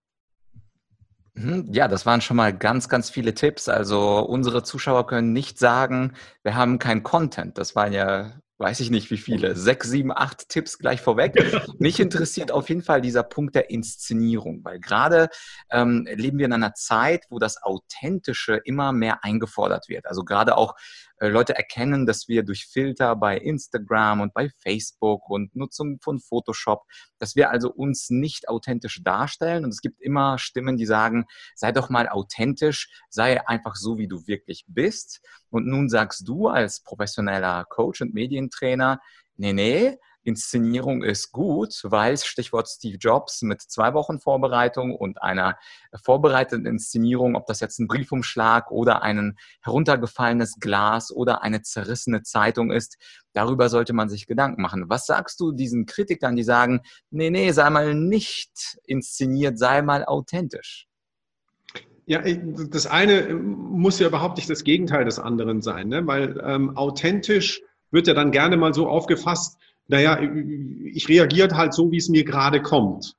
Mhm, 1.35 1.69
ja, 1.73 1.89
das 1.89 2.07
waren 2.07 2.21
schon 2.21 2.37
mal 2.37 2.57
ganz, 2.57 2.89
ganz 2.89 3.11
viele 3.11 3.35
Tipps. 3.35 3.69
Also 3.69 4.21
unsere 4.21 4.63
Zuschauer 4.63 5.07
können 5.07 5.33
nicht 5.33 5.59
sagen, 5.59 6.13
wir 6.43 6.55
haben 6.55 6.79
kein 6.79 7.03
Content. 7.03 7.59
Das 7.59 7.75
waren 7.75 7.93
ja 7.93 8.41
weiß 8.59 8.81
ich 8.81 8.91
nicht 8.91 9.11
wie 9.11 9.17
viele, 9.17 9.57
sechs, 9.57 9.89
sieben, 9.89 10.13
acht 10.13 10.49
Tipps 10.49 10.79
gleich 10.79 11.01
vorweg. 11.01 11.35
Mich 11.79 11.99
interessiert 11.99 12.53
auf 12.53 12.69
jeden 12.69 12.83
Fall 12.83 13.01
dieser 13.01 13.23
Punkt 13.23 13.55
der 13.55 13.71
Inszenierung, 13.71 14.61
weil 14.65 14.79
gerade 14.79 15.29
ähm, 15.71 16.07
leben 16.11 16.39
wir 16.39 16.47
in 16.47 16.53
einer 16.53 16.75
Zeit, 16.75 17.25
wo 17.31 17.39
das 17.39 17.63
Authentische 17.63 18.61
immer 18.65 18.93
mehr 18.93 19.25
eingefordert 19.25 19.89
wird. 19.89 20.07
Also 20.07 20.25
gerade 20.25 20.57
auch 20.57 20.75
Leute 21.21 21.57
erkennen, 21.57 22.07
dass 22.07 22.29
wir 22.29 22.43
durch 22.43 22.67
Filter 22.67 23.15
bei 23.17 23.39
Instagram 23.39 24.21
und 24.21 24.35
bei 24.35 24.51
Facebook 24.63 25.29
und 25.31 25.55
Nutzung 25.55 25.99
von 26.01 26.19
Photoshop, 26.19 26.83
dass 27.19 27.37
wir 27.37 27.51
also 27.51 27.73
uns 27.73 28.11
nicht 28.11 28.49
authentisch 28.49 29.03
darstellen. 29.03 29.65
Und 29.65 29.71
es 29.71 29.81
gibt 29.81 30.01
immer 30.01 30.39
Stimmen, 30.39 30.77
die 30.77 30.87
sagen, 30.87 31.27
sei 31.55 31.73
doch 31.73 31.89
mal 31.89 32.09
authentisch, 32.09 32.89
sei 33.11 33.47
einfach 33.47 33.77
so, 33.77 33.99
wie 33.99 34.09
du 34.09 34.27
wirklich 34.27 34.65
bist. 34.67 35.21
Und 35.51 35.67
nun 35.67 35.89
sagst 35.89 36.27
du 36.29 36.49
als 36.49 36.83
professioneller 36.83 37.65
Coach 37.69 38.03
und 38.03 38.13
Medientrainer, 38.13 39.01
nee, 39.37 39.53
nee, 39.53 39.97
Inszenierung 40.25 41.03
ist 41.03 41.33
gut, 41.33 41.81
weil 41.85 42.17
Stichwort 42.17 42.69
Steve 42.69 42.97
Jobs 42.97 43.43
mit 43.43 43.61
zwei 43.61 43.95
Wochen 43.95 44.19
Vorbereitung 44.19 44.95
und 44.97 45.23
einer 45.23 45.59
vorbereiteten 46.03 46.67
Inszenierung, 46.67 47.37
ob 47.37 47.47
das 47.47 47.61
jetzt 47.61 47.79
ein 47.79 47.87
Briefumschlag 47.87 48.71
oder 48.71 49.03
ein 49.03 49.37
heruntergefallenes 49.63 50.57
Glas 50.59 51.13
oder 51.13 51.43
eine 51.43 51.63
zerrissene 51.63 52.23
Zeitung 52.23 52.73
ist, 52.73 52.97
darüber 53.35 53.69
sollte 53.69 53.93
man 53.93 54.09
sich 54.09 54.27
Gedanken 54.27 54.63
machen. 54.63 54.89
Was 54.89 55.07
sagst 55.07 55.39
du 55.41 55.53
diesen 55.53 55.87
Kritikern, 55.87 56.37
die 56.37 56.43
sagen, 56.43 56.81
nee, 57.11 57.31
nee, 57.31 57.53
sei 57.53 57.69
mal 57.69 57.95
nicht 57.95 58.79
inszeniert, 58.87 59.59
sei 59.59 59.83
mal 59.83 60.05
authentisch? 60.05 60.89
Ja, 62.07 62.23
das 62.23 62.87
eine 62.87 63.35
muss 63.35 63.99
ja 63.99 64.09
überhaupt 64.09 64.37
nicht 64.37 64.51
das 64.51 64.65
Gegenteil 64.65 65.07
des 65.07 65.19
anderen 65.19 65.63
sein, 65.63 65.89
ne? 65.89 66.07
weil 66.07 66.39
ähm, 66.45 66.77
authentisch 66.77 67.63
wird 67.91 68.07
ja 68.07 68.15
dann 68.15 68.31
gerne 68.31 68.57
mal 68.57 68.75
so 68.75 68.89
aufgefasst, 68.89 69.59
naja, 69.89 70.21
ich 70.21 71.09
reagiere 71.09 71.57
halt 71.57 71.75
so, 71.75 71.91
wie 71.93 71.99
es 71.99 72.09
mir 72.09 72.25
gerade 72.25 72.63
kommt. 72.63 73.17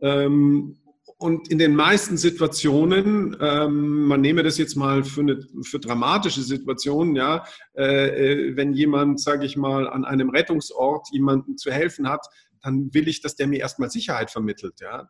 Ähm, 0.00 0.76
und 1.18 1.48
in 1.48 1.58
den 1.58 1.76
meisten 1.76 2.16
Situationen, 2.16 3.36
ähm, 3.40 4.06
man 4.06 4.20
nehme 4.20 4.42
das 4.42 4.58
jetzt 4.58 4.74
mal 4.74 5.04
für, 5.04 5.20
eine, 5.20 5.46
für 5.62 5.78
dramatische 5.78 6.42
Situationen, 6.42 7.14
ja, 7.14 7.44
äh, 7.76 8.50
äh 8.50 8.56
wenn 8.56 8.72
jemand, 8.72 9.20
sage 9.20 9.46
ich 9.46 9.56
mal, 9.56 9.88
an 9.88 10.04
einem 10.04 10.30
Rettungsort 10.30 11.06
jemandem 11.12 11.56
zu 11.56 11.70
helfen 11.70 12.08
hat, 12.08 12.26
dann 12.60 12.92
will 12.92 13.06
ich, 13.06 13.20
dass 13.20 13.36
der 13.36 13.46
mir 13.46 13.60
erstmal 13.60 13.90
Sicherheit 13.90 14.32
vermittelt, 14.32 14.80
ja, 14.80 15.08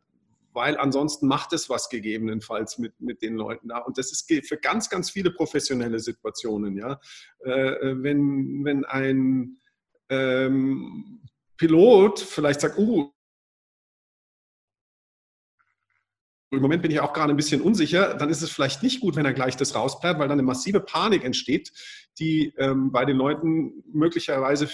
weil 0.52 0.76
ansonsten 0.76 1.26
macht 1.28 1.54
es 1.54 1.70
was 1.70 1.88
gegebenenfalls 1.88 2.76
mit, 2.76 3.00
mit 3.00 3.22
den 3.22 3.36
Leuten 3.36 3.68
da. 3.68 3.78
Und 3.78 3.96
das 3.96 4.12
ist 4.12 4.30
für 4.46 4.56
ganz, 4.58 4.90
ganz 4.90 5.10
viele 5.10 5.30
professionelle 5.30 5.98
Situationen, 5.98 6.76
ja. 6.76 7.00
Äh, 7.44 7.50
äh 7.50 8.02
wenn, 8.02 8.64
wenn 8.64 8.84
ein 8.84 9.62
ähm, 10.12 11.21
Pilot 11.57 12.21
vielleicht 12.21 12.61
sagt, 12.61 12.78
uh, 12.78 13.11
im 16.50 16.61
Moment 16.61 16.83
bin 16.83 16.90
ich 16.90 17.00
auch 17.00 17.14
gerade 17.14 17.33
ein 17.33 17.37
bisschen 17.37 17.62
unsicher, 17.62 18.14
dann 18.14 18.28
ist 18.28 18.42
es 18.42 18.50
vielleicht 18.50 18.83
nicht 18.83 19.00
gut, 19.00 19.16
wenn 19.16 19.25
er 19.25 19.33
gleich 19.33 19.57
das 19.57 19.75
rausbleibt, 19.75 20.21
weil 20.21 20.28
dann 20.28 20.38
eine 20.38 20.47
massive 20.47 20.81
Panik 20.81 21.25
entsteht, 21.25 21.73
die 22.19 22.52
ähm, 22.59 22.92
bei 22.92 23.07
den 23.07 23.16
Leuten 23.16 23.83
möglicherweise 23.90 24.69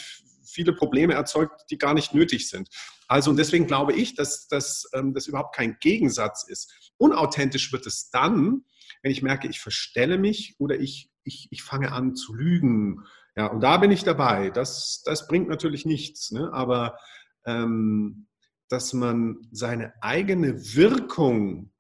viele 0.45 0.73
Probleme 0.73 1.15
erzeugt, 1.15 1.71
die 1.71 1.79
gar 1.79 1.95
nicht 1.95 2.15
nötig 2.15 2.49
sind. 2.49 2.69
Also 3.07 3.31
und 3.31 3.37
deswegen 3.37 3.67
glaube 3.67 3.93
ich, 3.93 4.15
dass, 4.15 4.49
dass 4.49 4.91
ähm, 4.93 5.15
das 5.15 5.29
überhaupt 5.29 5.55
kein 5.55 5.77
Gegensatz 5.79 6.43
ist. 6.49 6.93
Unauthentisch 6.97 7.73
wird 7.73 7.87
es 7.87 8.11
dann, 8.11 8.65
wenn 9.03 9.13
ich 9.13 9.23
merke, 9.23 9.47
ich 9.47 9.61
verstelle 9.61 10.19
mich 10.19 10.57
oder 10.59 10.81
ich, 10.81 11.11
ich, 11.23 11.49
ich 11.53 11.63
fange 11.63 11.93
an 11.93 12.17
zu 12.17 12.35
lügen 12.35 13.05
ja, 13.39 13.47
und 13.47 13.61
da 13.61 13.77
bin 13.77 13.93
ich 13.93 14.03
dabei. 14.03 14.51
Das, 14.51 15.03
das 15.05 15.29
bringt 15.29 15.49
natürlich 15.49 15.87
nichts, 15.87 16.33
ne? 16.33 16.53
aber 16.53 16.99
ähm, 17.47 18.27
dass 18.69 18.93
man 18.93 19.39
seine 19.53 19.95
eigene 20.03 20.75
Wirkung 20.75 21.71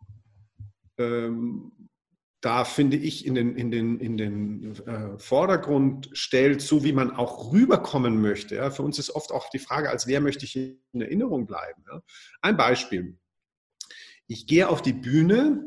ähm, 0.98 1.72
da 2.40 2.64
finde 2.64 2.96
ich 2.96 3.26
in 3.26 3.34
den, 3.34 3.56
in 3.56 3.72
den, 3.72 3.98
in 3.98 4.16
den 4.16 4.76
äh, 4.86 5.18
Vordergrund 5.18 6.08
stellt, 6.12 6.62
so 6.62 6.84
wie 6.84 6.92
man 6.92 7.10
auch 7.10 7.52
rüberkommen 7.52 8.20
möchte. 8.20 8.54
Ja. 8.54 8.70
Für 8.70 8.82
uns 8.84 9.00
ist 9.00 9.10
oft 9.10 9.32
auch 9.32 9.50
die 9.50 9.58
Frage, 9.58 9.90
als 9.90 10.06
wer 10.06 10.20
möchte 10.20 10.44
ich 10.44 10.54
in 10.56 11.00
Erinnerung 11.00 11.46
bleiben. 11.46 11.82
Ja. 11.90 12.00
Ein 12.40 12.56
Beispiel. 12.56 13.18
Ich 14.28 14.46
gehe 14.46 14.68
auf 14.68 14.82
die 14.82 14.92
Bühne 14.92 15.64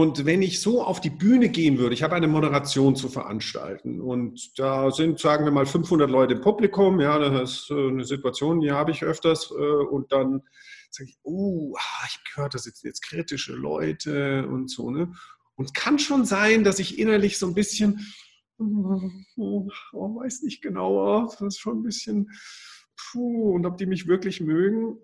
und 0.00 0.24
wenn 0.24 0.40
ich 0.40 0.62
so 0.62 0.82
auf 0.82 1.02
die 1.02 1.10
Bühne 1.10 1.50
gehen 1.50 1.76
würde, 1.76 1.92
ich 1.92 2.02
habe 2.02 2.14
eine 2.14 2.26
Moderation 2.26 2.96
zu 2.96 3.10
veranstalten 3.10 4.00
und 4.00 4.58
da 4.58 4.90
sind, 4.90 5.18
sagen 5.18 5.44
wir 5.44 5.52
mal, 5.52 5.66
500 5.66 6.10
Leute 6.10 6.34
im 6.34 6.40
Publikum, 6.40 7.00
ja, 7.00 7.18
das 7.18 7.52
ist 7.52 7.70
äh, 7.70 7.74
eine 7.74 8.04
Situation, 8.04 8.60
die 8.60 8.72
habe 8.72 8.92
ich 8.92 9.04
öfters 9.04 9.50
äh, 9.50 9.54
und 9.54 10.10
dann 10.10 10.40
sage 10.90 11.10
ich, 11.10 11.18
oh, 11.22 11.76
ich 12.06 12.18
gehört, 12.32 12.54
das 12.54 12.62
sind 12.62 12.76
jetzt 12.82 13.02
kritische 13.02 13.52
Leute 13.52 14.48
und 14.48 14.70
so, 14.70 14.90
ne? 14.90 15.12
Und 15.54 15.74
kann 15.74 15.98
schon 15.98 16.24
sein, 16.24 16.64
dass 16.64 16.78
ich 16.78 16.98
innerlich 16.98 17.36
so 17.36 17.46
ein 17.46 17.54
bisschen, 17.54 18.00
oh, 18.56 19.68
weiß 19.92 20.40
nicht 20.44 20.62
genau, 20.62 21.26
das 21.26 21.40
ist 21.42 21.58
schon 21.58 21.80
ein 21.80 21.82
bisschen, 21.82 22.30
puh, 22.96 23.52
und 23.52 23.66
ob 23.66 23.76
die 23.76 23.84
mich 23.84 24.06
wirklich 24.06 24.40
mögen. 24.40 24.96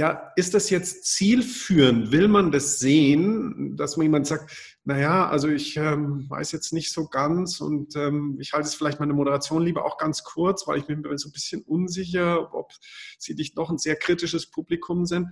Ja, 0.00 0.32
ist 0.34 0.54
das 0.54 0.70
jetzt 0.70 1.04
zielführend? 1.04 2.10
Will 2.10 2.26
man 2.26 2.50
das 2.50 2.78
sehen, 2.78 3.76
dass 3.76 3.98
man 3.98 4.04
jemand 4.04 4.26
sagt, 4.26 4.78
naja, 4.82 5.28
also 5.28 5.48
ich 5.48 5.76
ähm, 5.76 6.24
weiß 6.26 6.52
jetzt 6.52 6.72
nicht 6.72 6.90
so 6.90 7.06
ganz 7.08 7.60
und 7.60 7.94
ähm, 7.96 8.38
ich 8.40 8.54
halte 8.54 8.66
es 8.66 8.74
vielleicht 8.74 8.98
meine 8.98 9.12
Moderation 9.12 9.62
lieber 9.62 9.84
auch 9.84 9.98
ganz 9.98 10.24
kurz, 10.24 10.66
weil 10.66 10.78
ich 10.78 10.86
bin 10.86 11.02
mir 11.02 11.18
so 11.18 11.28
ein 11.28 11.32
bisschen 11.32 11.60
unsicher, 11.64 12.54
ob 12.54 12.72
sie 13.18 13.34
nicht 13.34 13.58
noch 13.58 13.68
ein 13.68 13.76
sehr 13.76 13.94
kritisches 13.94 14.50
Publikum 14.50 15.04
sind. 15.04 15.28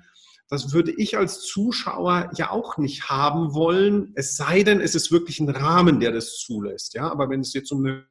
Das 0.50 0.74
würde 0.74 0.92
ich 0.92 1.16
als 1.16 1.40
Zuschauer 1.40 2.30
ja 2.36 2.50
auch 2.50 2.76
nicht 2.76 3.08
haben 3.08 3.54
wollen, 3.54 4.12
es 4.16 4.36
sei 4.36 4.64
denn, 4.64 4.82
es 4.82 4.94
ist 4.94 5.10
wirklich 5.10 5.40
ein 5.40 5.48
Rahmen, 5.48 5.98
der 5.98 6.12
das 6.12 6.36
zulässt. 6.40 6.92
Ja, 6.92 7.10
aber 7.10 7.30
wenn 7.30 7.40
es 7.40 7.54
jetzt 7.54 7.72
um 7.72 7.86
eine 7.86 8.04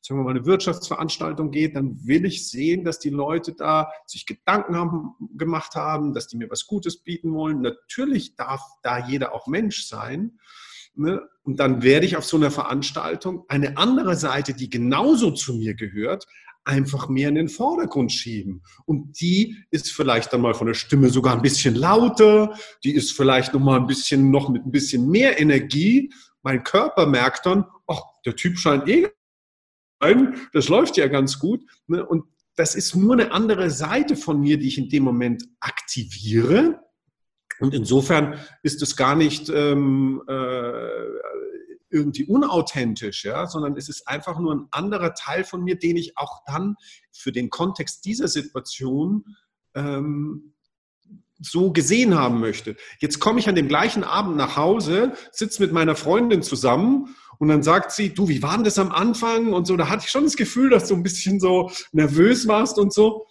sagen 0.00 0.20
wir 0.20 0.24
mal, 0.24 0.30
eine 0.30 0.46
Wirtschaftsveranstaltung 0.46 1.50
geht, 1.50 1.76
dann 1.76 1.98
will 2.06 2.24
ich 2.24 2.48
sehen, 2.48 2.84
dass 2.84 2.98
die 2.98 3.10
Leute 3.10 3.54
da 3.54 3.90
sich 4.06 4.26
Gedanken 4.26 4.76
haben, 4.76 5.14
gemacht 5.36 5.74
haben, 5.74 6.14
dass 6.14 6.26
die 6.26 6.36
mir 6.36 6.50
was 6.50 6.66
Gutes 6.66 7.02
bieten 7.02 7.34
wollen. 7.34 7.60
Natürlich 7.60 8.34
darf 8.36 8.62
da 8.82 9.06
jeder 9.06 9.34
auch 9.34 9.46
Mensch 9.46 9.86
sein. 9.86 10.38
Ne? 10.94 11.22
Und 11.42 11.60
dann 11.60 11.82
werde 11.82 12.06
ich 12.06 12.16
auf 12.16 12.24
so 12.24 12.36
einer 12.36 12.50
Veranstaltung 12.50 13.44
eine 13.48 13.76
andere 13.76 14.16
Seite, 14.16 14.54
die 14.54 14.70
genauso 14.70 15.30
zu 15.30 15.54
mir 15.54 15.74
gehört, 15.74 16.26
einfach 16.64 17.08
mehr 17.08 17.28
in 17.28 17.34
den 17.36 17.48
Vordergrund 17.48 18.12
schieben. 18.12 18.62
Und 18.84 19.20
die 19.20 19.56
ist 19.70 19.92
vielleicht 19.92 20.32
dann 20.32 20.42
mal 20.42 20.54
von 20.54 20.66
der 20.66 20.74
Stimme 20.74 21.08
sogar 21.10 21.34
ein 21.34 21.42
bisschen 21.42 21.74
lauter, 21.74 22.54
die 22.84 22.94
ist 22.94 23.12
vielleicht 23.12 23.54
noch 23.54 23.60
mal 23.60 23.78
ein 23.78 23.86
bisschen, 23.86 24.30
noch 24.30 24.48
mit 24.48 24.64
ein 24.66 24.70
bisschen 24.70 25.08
mehr 25.08 25.40
Energie. 25.40 26.12
Mein 26.42 26.62
Körper 26.62 27.06
merkt 27.06 27.46
dann, 27.46 27.64
ach, 27.86 28.02
der 28.24 28.36
Typ 28.36 28.58
scheint 28.58 28.88
eh, 28.88 29.08
das 30.52 30.68
läuft 30.68 30.96
ja 30.96 31.08
ganz 31.08 31.38
gut. 31.38 31.60
Ne? 31.86 32.04
Und 32.04 32.24
das 32.56 32.74
ist 32.74 32.94
nur 32.94 33.14
eine 33.14 33.32
andere 33.32 33.70
Seite 33.70 34.16
von 34.16 34.40
mir, 34.40 34.58
die 34.58 34.68
ich 34.68 34.78
in 34.78 34.88
dem 34.88 35.02
Moment 35.02 35.44
aktiviere. 35.60 36.80
Und 37.58 37.74
insofern 37.74 38.38
ist 38.62 38.82
es 38.82 38.96
gar 38.96 39.14
nicht 39.14 39.48
ähm, 39.50 40.22
äh, 40.26 40.90
irgendwie 41.90 42.24
unauthentisch, 42.24 43.24
ja, 43.24 43.46
sondern 43.46 43.76
es 43.76 43.88
ist 43.88 44.08
einfach 44.08 44.38
nur 44.38 44.54
ein 44.54 44.68
anderer 44.70 45.14
Teil 45.14 45.44
von 45.44 45.62
mir, 45.62 45.78
den 45.78 45.96
ich 45.96 46.16
auch 46.16 46.42
dann 46.46 46.76
für 47.12 47.32
den 47.32 47.50
Kontext 47.50 48.04
dieser 48.04 48.28
Situation 48.28 49.24
ähm, 49.74 50.54
so 51.40 51.72
gesehen 51.72 52.14
haben 52.14 52.40
möchte. 52.40 52.76
Jetzt 53.00 53.18
komme 53.18 53.40
ich 53.40 53.48
an 53.48 53.54
dem 53.54 53.68
gleichen 53.68 54.04
Abend 54.04 54.36
nach 54.36 54.56
Hause, 54.56 55.12
sitze 55.32 55.62
mit 55.62 55.72
meiner 55.72 55.96
Freundin 55.96 56.42
zusammen 56.42 57.16
und 57.40 57.48
dann 57.48 57.62
sagt 57.62 57.92
sie, 57.92 58.12
du, 58.12 58.28
wie 58.28 58.42
war 58.42 58.54
denn 58.54 58.64
das 58.64 58.78
am 58.78 58.92
Anfang 58.92 59.54
und 59.54 59.66
so. 59.66 59.74
Da 59.74 59.88
hatte 59.88 60.04
ich 60.04 60.10
schon 60.10 60.24
das 60.24 60.36
Gefühl, 60.36 60.68
dass 60.68 60.88
du 60.88 60.94
ein 60.94 61.02
bisschen 61.02 61.40
so 61.40 61.70
nervös 61.90 62.46
warst 62.46 62.78
und 62.78 62.92
so. 62.92 63.26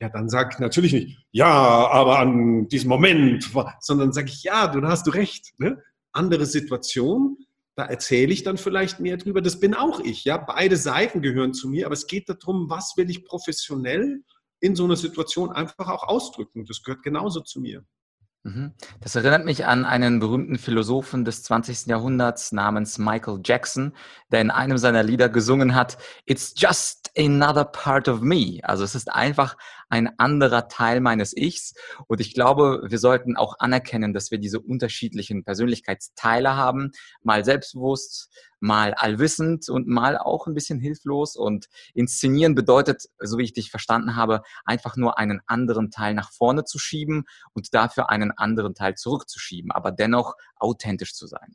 Ja, 0.00 0.08
dann 0.08 0.30
sage 0.30 0.50
ich 0.54 0.58
natürlich 0.60 0.94
nicht, 0.94 1.18
ja, 1.30 1.46
aber 1.46 2.18
an 2.18 2.68
diesem 2.68 2.88
Moment, 2.88 3.50
sondern 3.80 4.12
sage 4.14 4.28
ich, 4.28 4.42
ja, 4.44 4.66
du, 4.68 4.80
da 4.80 4.88
hast 4.88 5.06
du 5.06 5.10
recht. 5.10 5.52
Ne? 5.58 5.80
Andere 6.12 6.46
Situation, 6.46 7.36
da 7.76 7.84
erzähle 7.84 8.32
ich 8.32 8.44
dann 8.44 8.56
vielleicht 8.56 9.00
mehr 9.00 9.18
drüber. 9.18 9.42
Das 9.42 9.60
bin 9.60 9.74
auch 9.74 10.00
ich. 10.00 10.24
Ja, 10.24 10.38
beide 10.38 10.78
Seiten 10.78 11.20
gehören 11.20 11.52
zu 11.52 11.68
mir, 11.68 11.84
aber 11.84 11.92
es 11.92 12.06
geht 12.06 12.30
darum, 12.30 12.70
was 12.70 12.94
will 12.96 13.10
ich 13.10 13.26
professionell 13.26 14.22
in 14.60 14.74
so 14.74 14.84
einer 14.84 14.96
Situation 14.96 15.52
einfach 15.52 15.88
auch 15.88 16.04
ausdrücken. 16.04 16.64
Das 16.64 16.82
gehört 16.82 17.02
genauso 17.02 17.40
zu 17.40 17.60
mir. 17.60 17.84
Mhm. 18.44 18.74
Das 19.00 19.14
erinnert 19.14 19.46
mich 19.46 19.64
an 19.64 19.86
einen 19.86 20.20
berühmten 20.20 20.58
Philosophen 20.58 21.24
des 21.24 21.42
20. 21.44 21.86
Jahrhunderts 21.86 22.52
namens 22.52 22.98
Michael 22.98 23.40
Jackson, 23.42 23.94
der 24.30 24.42
in 24.42 24.50
einem 24.50 24.76
seiner 24.76 25.02
Lieder 25.02 25.30
gesungen 25.30 25.74
hat, 25.74 25.96
It's 26.26 26.52
just 26.54 27.10
another 27.16 27.64
part 27.64 28.06
of 28.06 28.20
me. 28.20 28.60
Also 28.62 28.84
es 28.84 28.94
ist 28.94 29.10
einfach 29.10 29.56
ein 29.88 30.18
anderer 30.18 30.68
Teil 30.68 31.00
meines 31.00 31.36
Ichs. 31.36 31.74
Und 32.06 32.20
ich 32.20 32.34
glaube, 32.34 32.82
wir 32.88 32.98
sollten 32.98 33.36
auch 33.36 33.58
anerkennen, 33.58 34.12
dass 34.12 34.30
wir 34.30 34.38
diese 34.38 34.60
unterschiedlichen 34.60 35.44
Persönlichkeitsteile 35.44 36.56
haben, 36.56 36.92
mal 37.22 37.44
selbstbewusst, 37.44 38.30
mal 38.60 38.94
allwissend 38.94 39.68
und 39.68 39.86
mal 39.86 40.16
auch 40.16 40.46
ein 40.46 40.54
bisschen 40.54 40.80
hilflos. 40.80 41.36
Und 41.36 41.66
inszenieren 41.94 42.54
bedeutet, 42.54 43.04
so 43.18 43.38
wie 43.38 43.44
ich 43.44 43.52
dich 43.52 43.70
verstanden 43.70 44.16
habe, 44.16 44.42
einfach 44.64 44.96
nur 44.96 45.18
einen 45.18 45.40
anderen 45.46 45.90
Teil 45.90 46.14
nach 46.14 46.32
vorne 46.32 46.64
zu 46.64 46.78
schieben 46.78 47.24
und 47.52 47.74
dafür 47.74 48.10
einen 48.10 48.32
anderen 48.32 48.74
Teil 48.74 48.94
zurückzuschieben, 48.94 49.70
aber 49.70 49.92
dennoch 49.92 50.34
authentisch 50.56 51.14
zu 51.14 51.26
sein. 51.26 51.54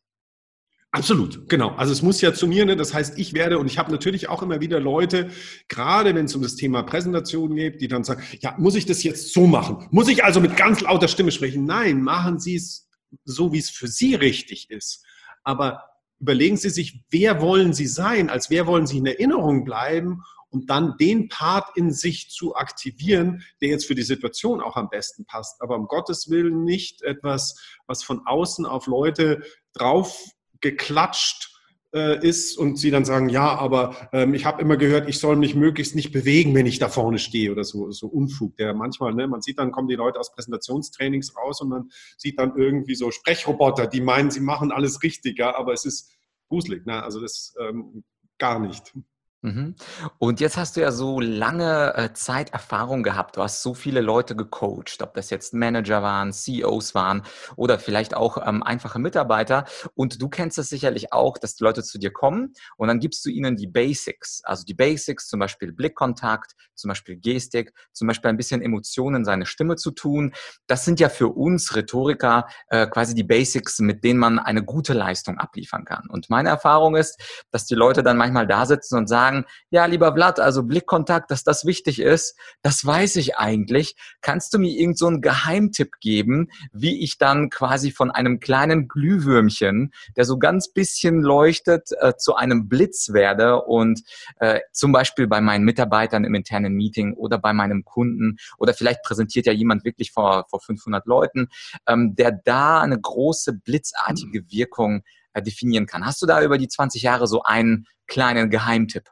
Absolut, 0.92 1.48
genau. 1.48 1.70
Also 1.76 1.94
es 1.94 2.02
muss 2.02 2.20
ja 2.20 2.34
zu 2.34 2.48
mir, 2.48 2.66
ne? 2.66 2.76
das 2.76 2.96
heißt, 2.96 3.20
ich 3.20 3.34
werde, 3.34 3.60
und 3.60 3.68
ich 3.68 3.78
habe 3.78 3.92
natürlich 3.92 4.28
auch 4.28 4.42
immer 4.42 4.60
wieder 4.60 4.80
Leute, 4.80 5.30
gerade 5.68 6.16
wenn 6.16 6.26
es 6.26 6.36
um 6.36 6.42
das 6.42 6.56
Thema 6.56 6.82
Präsentation 6.82 7.56
geht, 7.56 7.80
die 7.80 7.88
dann 7.88 8.04
sagen, 8.04 8.24
ja, 8.40 8.56
muss 8.58 8.74
ich 8.74 8.88
das 8.88 9.04
jetzt 9.04 9.32
so 9.32 9.46
machen? 9.46 9.88
Muss 9.92 10.08
ich 10.08 10.24
also 10.24 10.42
mit 10.42 10.58
ganz 10.58 10.82
lauter 10.82 11.08
Stimme 11.08 11.32
sprechen? 11.32 11.66
Nein, 11.66 12.02
machen 12.02 12.40
Sie 12.40 12.56
es 12.56 12.90
so, 13.24 13.54
wie 13.54 13.60
es 13.60 13.70
für 13.70 13.88
Sie 13.88 14.16
richtig 14.16 14.72
ist. 14.72 15.06
Aber 15.44 15.84
überlegen 16.20 16.58
Sie 16.58 16.72
sich, 16.72 17.04
wer 17.12 17.40
wollen 17.40 17.74
Sie 17.74 17.88
sein, 17.88 18.32
als 18.32 18.50
wer 18.50 18.66
wollen 18.66 18.88
Sie 18.88 18.98
in 18.98 19.06
Erinnerung 19.06 19.66
bleiben 19.66 20.24
und 20.50 20.72
dann 20.72 20.98
den 21.00 21.30
Part 21.30 21.78
in 21.78 21.92
sich 21.92 22.32
zu 22.32 22.56
aktivieren, 22.56 23.44
der 23.62 23.70
jetzt 23.70 23.86
für 23.86 23.94
die 23.94 24.02
Situation 24.02 24.60
auch 24.60 24.76
am 24.76 24.90
besten 24.90 25.26
passt. 25.26 25.62
Aber 25.62 25.76
um 25.76 25.86
Gottes 25.86 26.32
Willen 26.32 26.64
nicht 26.64 27.04
etwas, 27.04 27.56
was 27.86 28.04
von 28.04 28.26
außen 28.26 28.66
auf 28.66 28.88
Leute 28.88 29.44
drauf 29.74 30.20
geklatscht 30.62 31.50
äh, 31.94 32.26
ist 32.26 32.58
und 32.58 32.78
sie 32.78 32.92
dann 32.92 33.06
sagen, 33.06 33.30
ja, 33.30 33.58
aber 33.58 34.10
ähm, 34.14 34.34
ich 34.34 34.46
habe 34.46 34.62
immer 34.62 34.78
gehört, 34.78 35.10
ich 35.10 35.20
soll 35.20 35.36
mich 35.36 35.56
möglichst 35.56 35.96
nicht 35.96 36.12
bewegen, 36.12 36.54
wenn 36.54 36.66
ich 36.66 36.80
da 36.80 36.88
vorne 36.88 37.18
stehe 37.18 37.52
oder 37.52 37.64
so, 37.64 37.90
so 37.92 38.08
Unfug. 38.08 38.56
Der 38.58 38.74
manchmal, 38.74 39.14
ne, 39.14 39.28
man 39.28 39.42
sieht 39.42 39.58
dann, 39.58 39.72
kommen 39.72 39.88
die 39.88 39.96
Leute 39.96 40.20
aus 40.20 40.32
Präsentationstrainings 40.32 41.36
raus 41.36 41.62
und 41.62 41.70
man 41.70 41.90
sieht 42.18 42.40
dann 42.40 42.56
irgendwie 42.56 42.96
so 42.96 43.12
Sprechroboter, 43.12 43.88
die 43.88 44.02
meinen, 44.02 44.30
sie 44.32 44.40
machen 44.40 44.72
alles 44.72 45.02
richtig, 45.04 45.40
ja, 45.40 45.56
aber 45.56 45.74
es 45.74 45.86
ist 45.86 46.12
gruselig, 46.48 46.86
ne? 46.86 47.02
also 47.04 47.20
das 47.22 47.56
ähm, 47.60 48.04
gar 48.38 48.60
nicht. 48.60 48.94
Mhm. 49.42 49.76
Und 50.18 50.42
jetzt 50.42 50.58
hast 50.58 50.76
du 50.76 50.82
ja 50.82 50.92
so 50.92 51.22
lange 51.22 51.94
äh, 51.96 52.14
Zeit 52.14 52.50
Erfahrung 52.52 53.04
gehabt. 53.04 53.38
Du 53.38 53.42
hast 53.42 53.64
so 53.64 53.74
viele 53.74 54.02
Leute 54.02 54.36
gecoacht, 54.36 55.02
ob 55.02 55.14
das 55.14 55.30
jetzt 55.30 55.54
Manager 55.54 56.04
waren, 56.04 56.34
CEOs 56.34 56.94
waren 56.94 57.22
oder 57.56 57.80
vielleicht 57.80 58.14
auch 58.16 58.46
ähm, 58.46 58.64
einfache 58.64 59.00
Mitarbeiter. 59.00 59.64
Und 59.96 60.22
du 60.22 60.28
kennst 60.28 60.58
es 60.58 60.68
sicherlich 60.68 61.14
auch, 61.14 61.38
dass 61.38 61.56
die 61.56 61.64
Leute 61.64 61.84
zu 61.84 62.00
dir 62.00 62.12
kommen 62.12 62.54
und 62.76 62.90
dann 62.90 63.00
gibst 63.00 63.24
du 63.26 63.30
ihnen 63.30 63.56
die 63.56 63.68
Basics. 63.68 64.42
Also 64.44 64.66
die 64.66 64.74
Basics, 64.74 65.30
zum 65.30 65.40
Beispiel 65.40 65.72
Blickkontakt, 65.72 66.56
zum 66.76 66.90
Beispiel 66.90 67.16
Gestik, 67.16 67.74
zum 67.94 68.10
Beispiel 68.10 68.30
ein 68.30 68.38
bisschen 68.38 68.62
Emotionen, 68.62 69.24
seine 69.24 69.46
Stimme 69.46 69.78
zu 69.78 69.92
tun. 69.92 70.34
Das 70.68 70.84
sind 70.84 71.00
ja 71.00 71.08
für 71.08 71.30
uns 71.30 71.78
Rhetoriker 71.78 72.48
äh, 72.68 72.88
quasi 72.88 73.16
die 73.16 73.24
Basics, 73.24 73.80
mit 73.80 74.04
denen 74.04 74.20
man 74.20 74.38
eine 74.38 74.64
gute 74.64 74.92
Leistung 74.92 75.38
abliefern 75.38 75.86
kann. 75.86 76.10
Und 76.10 76.30
meine 76.30 76.50
Erfahrung 76.50 76.98
ist, 76.98 77.22
dass 77.52 77.66
die 77.66 77.76
Leute 77.76 78.04
dann 78.04 78.18
manchmal 78.18 78.46
da 78.46 78.66
sitzen 78.66 78.98
und 78.98 79.08
sagen, 79.08 79.29
sagen, 79.30 79.46
ja, 79.70 79.86
lieber 79.86 80.14
Vlad, 80.14 80.40
also 80.40 80.64
Blickkontakt, 80.64 81.32
dass 81.32 81.44
das 81.44 81.66
wichtig 81.66 82.00
ist, 82.00 82.36
das 82.62 82.86
weiß 82.86 83.18
ich 83.18 83.38
eigentlich. 83.38 83.96
Kannst 84.22 84.54
du 84.54 84.60
mir 84.60 84.72
irgend 84.72 84.98
so 84.98 85.08
einen 85.08 85.22
Geheimtipp 85.22 86.00
geben, 86.02 86.50
wie 86.72 87.04
ich 87.04 87.18
dann 87.18 87.50
quasi 87.50 87.92
von 87.92 88.12
einem 88.12 88.40
kleinen 88.40 88.88
Glühwürmchen, 88.88 89.92
der 90.16 90.26
so 90.26 90.40
ganz 90.40 90.72
bisschen 90.72 91.22
leuchtet, 91.22 91.90
äh, 92.00 92.14
zu 92.18 92.36
einem 92.36 92.68
Blitz 92.68 93.14
werde 93.14 93.62
und 93.62 94.02
äh, 94.40 94.60
zum 94.72 94.92
Beispiel 94.92 95.28
bei 95.28 95.42
meinen 95.42 95.64
Mitarbeitern 95.64 96.24
im 96.24 96.34
internen 96.34 96.74
Meeting 96.74 97.14
oder 97.14 97.38
bei 97.38 97.54
meinem 97.54 97.84
Kunden 97.84 98.38
oder 98.58 98.74
vielleicht 98.74 99.04
präsentiert 99.04 99.46
ja 99.46 99.54
jemand 99.54 99.86
wirklich 99.86 100.12
vor, 100.12 100.46
vor 100.50 100.60
500 100.62 101.06
Leuten, 101.06 101.50
ähm, 101.88 102.16
der 102.16 102.32
da 102.32 102.82
eine 102.82 103.00
große 103.00 103.54
blitzartige 103.54 104.50
Wirkung 104.50 105.04
äh, 105.34 105.42
definieren 105.42 105.86
kann. 105.86 106.06
Hast 106.06 106.22
du 106.22 106.26
da 106.26 106.42
über 106.42 106.58
die 106.58 106.68
20 106.68 107.04
Jahre 107.04 107.28
so 107.28 107.44
einen 107.44 107.86
kleinen 108.08 108.50
Geheimtipp? 108.50 109.10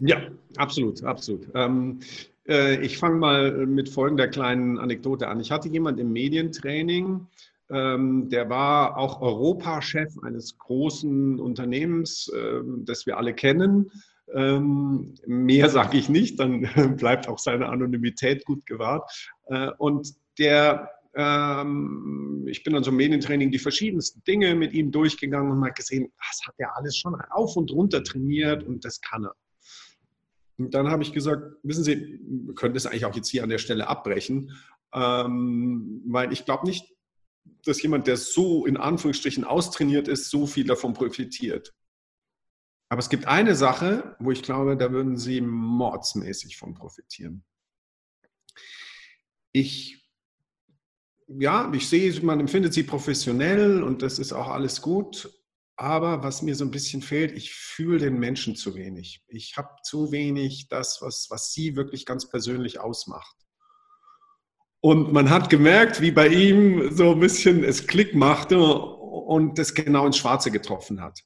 Ja, 0.00 0.18
absolut, 0.56 1.02
absolut. 1.04 1.48
Ähm, 1.54 2.00
äh, 2.48 2.80
ich 2.84 2.98
fange 2.98 3.16
mal 3.16 3.66
mit 3.66 3.88
folgender 3.88 4.28
kleinen 4.28 4.78
Anekdote 4.78 5.28
an. 5.28 5.40
Ich 5.40 5.50
hatte 5.50 5.68
jemand 5.68 6.00
im 6.00 6.12
Medientraining, 6.12 7.26
Ähm, 7.72 8.28
der 8.30 8.50
war 8.50 8.96
auch 8.98 9.20
Europachef 9.22 10.18
eines 10.24 10.58
großen 10.58 11.38
Unternehmens, 11.38 12.28
ähm, 12.36 12.84
das 12.84 13.06
wir 13.06 13.16
alle 13.16 13.32
kennen. 13.32 13.92
Ähm, 14.34 15.14
mehr 15.26 15.68
sage 15.70 15.96
ich 15.96 16.08
nicht, 16.08 16.40
dann 16.40 16.62
bleibt 16.98 17.28
auch 17.28 17.38
seine 17.38 17.68
Anonymität 17.68 18.44
gut 18.44 18.66
gewahrt. 18.66 19.08
Äh, 19.46 19.70
und 19.78 20.14
der, 20.38 20.90
ähm, 21.14 22.44
ich 22.48 22.64
bin 22.64 22.74
an 22.74 22.82
so 22.82 22.90
einem 22.90 22.96
Medientraining 22.98 23.52
die 23.52 23.58
verschiedensten 23.60 24.22
Dinge 24.24 24.56
mit 24.56 24.72
ihm 24.72 24.90
durchgegangen 24.90 25.52
und 25.52 25.60
habe 25.62 25.72
gesehen, 25.74 26.10
das 26.28 26.40
hat 26.48 26.54
er 26.58 26.76
alles 26.76 26.96
schon 26.96 27.14
auf 27.30 27.56
und 27.56 27.70
runter 27.70 28.02
trainiert 28.02 28.64
und 28.64 28.84
das 28.84 29.00
kann 29.00 29.24
er. 29.26 29.34
Und 30.60 30.74
dann 30.74 30.90
habe 30.90 31.02
ich 31.02 31.14
gesagt, 31.14 31.56
wissen 31.62 31.84
Sie, 31.84 32.20
wir 32.22 32.54
können 32.54 32.74
das 32.74 32.84
eigentlich 32.84 33.06
auch 33.06 33.16
jetzt 33.16 33.30
hier 33.30 33.42
an 33.42 33.48
der 33.48 33.56
Stelle 33.56 33.88
abbrechen, 33.88 34.52
ähm, 34.92 36.02
weil 36.06 36.34
ich 36.34 36.44
glaube 36.44 36.66
nicht, 36.66 36.94
dass 37.64 37.80
jemand, 37.80 38.06
der 38.06 38.18
so 38.18 38.66
in 38.66 38.76
Anführungsstrichen 38.76 39.44
austrainiert 39.44 40.06
ist, 40.06 40.28
so 40.28 40.46
viel 40.46 40.66
davon 40.66 40.92
profitiert. 40.92 41.74
Aber 42.90 42.98
es 42.98 43.08
gibt 43.08 43.26
eine 43.26 43.54
Sache, 43.54 44.16
wo 44.18 44.32
ich 44.32 44.42
glaube, 44.42 44.76
da 44.76 44.92
würden 44.92 45.16
Sie 45.16 45.40
mordsmäßig 45.40 46.58
von 46.58 46.74
profitieren. 46.74 47.42
Ich, 49.52 50.06
ja, 51.26 51.72
ich 51.72 51.88
sehe, 51.88 52.20
man 52.20 52.38
empfindet 52.38 52.74
Sie 52.74 52.82
professionell 52.82 53.82
und 53.82 54.02
das 54.02 54.18
ist 54.18 54.34
auch 54.34 54.48
alles 54.48 54.82
gut. 54.82 55.32
Aber 55.80 56.22
was 56.22 56.42
mir 56.42 56.54
so 56.56 56.66
ein 56.66 56.70
bisschen 56.70 57.00
fehlt, 57.00 57.32
ich 57.32 57.54
fühle 57.54 58.00
den 58.00 58.18
Menschen 58.18 58.54
zu 58.54 58.74
wenig. 58.74 59.24
Ich 59.28 59.56
habe 59.56 59.70
zu 59.82 60.12
wenig 60.12 60.68
das, 60.68 61.00
was, 61.00 61.28
was 61.30 61.54
Sie 61.54 61.74
wirklich 61.74 62.04
ganz 62.04 62.28
persönlich 62.28 62.78
ausmacht. 62.80 63.34
Und 64.80 65.14
man 65.14 65.30
hat 65.30 65.48
gemerkt, 65.48 66.02
wie 66.02 66.10
bei 66.10 66.28
ihm 66.28 66.94
so 66.94 67.12
ein 67.12 67.20
bisschen 67.20 67.64
es 67.64 67.86
Klick 67.86 68.14
machte 68.14 68.60
und 68.60 69.58
das 69.58 69.72
genau 69.72 70.04
ins 70.04 70.18
Schwarze 70.18 70.50
getroffen 70.50 71.00
hat. 71.00 71.20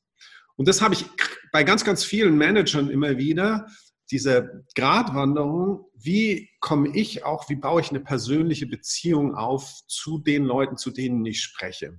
Und 0.55 0.69
das 0.69 0.81
habe 0.81 0.95
ich 0.95 1.05
bei 1.51 1.64
ganz, 1.64 1.85
ganz 1.85 2.05
vielen 2.05 2.38
Managern 2.38 2.90
immer 2.90 3.19
wieder, 3.19 3.67
diese 4.12 4.64
Gratwanderung, 4.77 5.87
wie 5.97 6.49
komme 6.61 6.97
ich 6.97 7.25
auch, 7.25 7.49
wie 7.49 7.57
baue 7.57 7.81
ich 7.81 7.90
eine 7.90 7.99
persönliche 7.99 8.69
Beziehung 8.69 9.35
auf 9.35 9.81
zu 9.88 10.19
den 10.19 10.45
Leuten, 10.45 10.77
zu 10.77 10.93
denen 10.93 11.27
ich 11.27 11.40
spreche. 11.43 11.99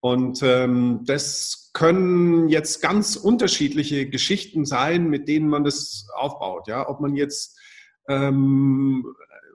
Und 0.00 0.42
ähm, 0.42 1.02
das 1.04 1.63
können 1.74 2.48
jetzt 2.48 2.80
ganz 2.80 3.16
unterschiedliche 3.16 4.08
Geschichten 4.08 4.64
sein, 4.64 5.10
mit 5.10 5.28
denen 5.28 5.48
man 5.48 5.64
das 5.64 6.06
aufbaut. 6.14 6.68
Ja, 6.68 6.88
ob 6.88 7.00
man 7.00 7.16
jetzt 7.16 7.58
ähm, 8.08 9.04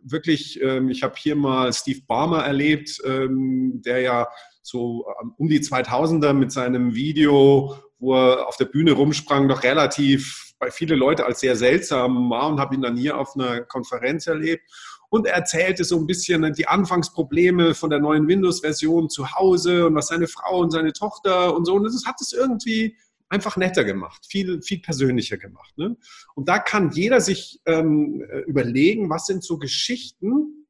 wirklich, 0.04 0.62
ähm, 0.62 0.90
ich 0.90 1.02
habe 1.02 1.16
hier 1.18 1.36
mal 1.36 1.74
Steve 1.74 2.02
Barmer 2.08 2.44
erlebt, 2.44 3.02
ähm, 3.06 3.82
der 3.84 4.02
ja 4.02 4.28
so 4.62 5.08
ähm, 5.22 5.34
um 5.38 5.48
die 5.48 5.62
2000er 5.62 6.34
mit 6.34 6.52
seinem 6.52 6.94
Video, 6.94 7.76
wo 8.00 8.16
er 8.16 8.48
auf 8.48 8.58
der 8.58 8.66
Bühne 8.66 8.92
rumsprang, 8.92 9.48
noch 9.48 9.64
relativ 9.64 10.54
bei 10.60 10.72
viele 10.72 10.96
Leute 10.96 11.26
als 11.26 11.40
sehr 11.40 11.56
seltsam 11.56 12.30
war 12.30 12.50
und 12.50 12.60
habe 12.60 12.76
ihn 12.76 12.82
dann 12.82 12.98
hier 12.98 13.18
auf 13.18 13.36
einer 13.36 13.62
Konferenz 13.62 14.28
erlebt. 14.28 14.64
Und 15.10 15.26
er 15.26 15.34
erzählte 15.34 15.84
so 15.84 15.98
ein 15.98 16.06
bisschen 16.06 16.54
die 16.54 16.68
Anfangsprobleme 16.68 17.74
von 17.74 17.90
der 17.90 18.00
neuen 18.00 18.28
Windows-Version 18.28 19.10
zu 19.10 19.32
Hause 19.32 19.88
und 19.88 19.96
was 19.96 20.08
seine 20.08 20.28
Frau 20.28 20.60
und 20.60 20.72
seine 20.72 20.94
Tochter 20.94 21.56
und 21.56 21.66
so. 21.66 21.74
Und 21.76 21.84
das 21.84 22.06
hat 22.06 22.22
es 22.22 22.32
irgendwie 22.32 22.96
einfach 23.30 23.58
netter 23.58 23.84
gemacht, 23.84 24.26
viel, 24.28 24.62
viel 24.62 24.80
persönlicher 24.80 25.38
gemacht. 25.38 25.78
Ne? 25.78 25.96
Und 26.36 26.50
da 26.50 26.60
kann 26.60 26.92
jeder 26.92 27.22
sich 27.22 27.62
ähm, 27.66 28.22
überlegen, 28.48 29.10
was 29.10 29.26
sind 29.26 29.44
so 29.44 29.58
Geschichten, 29.58 30.68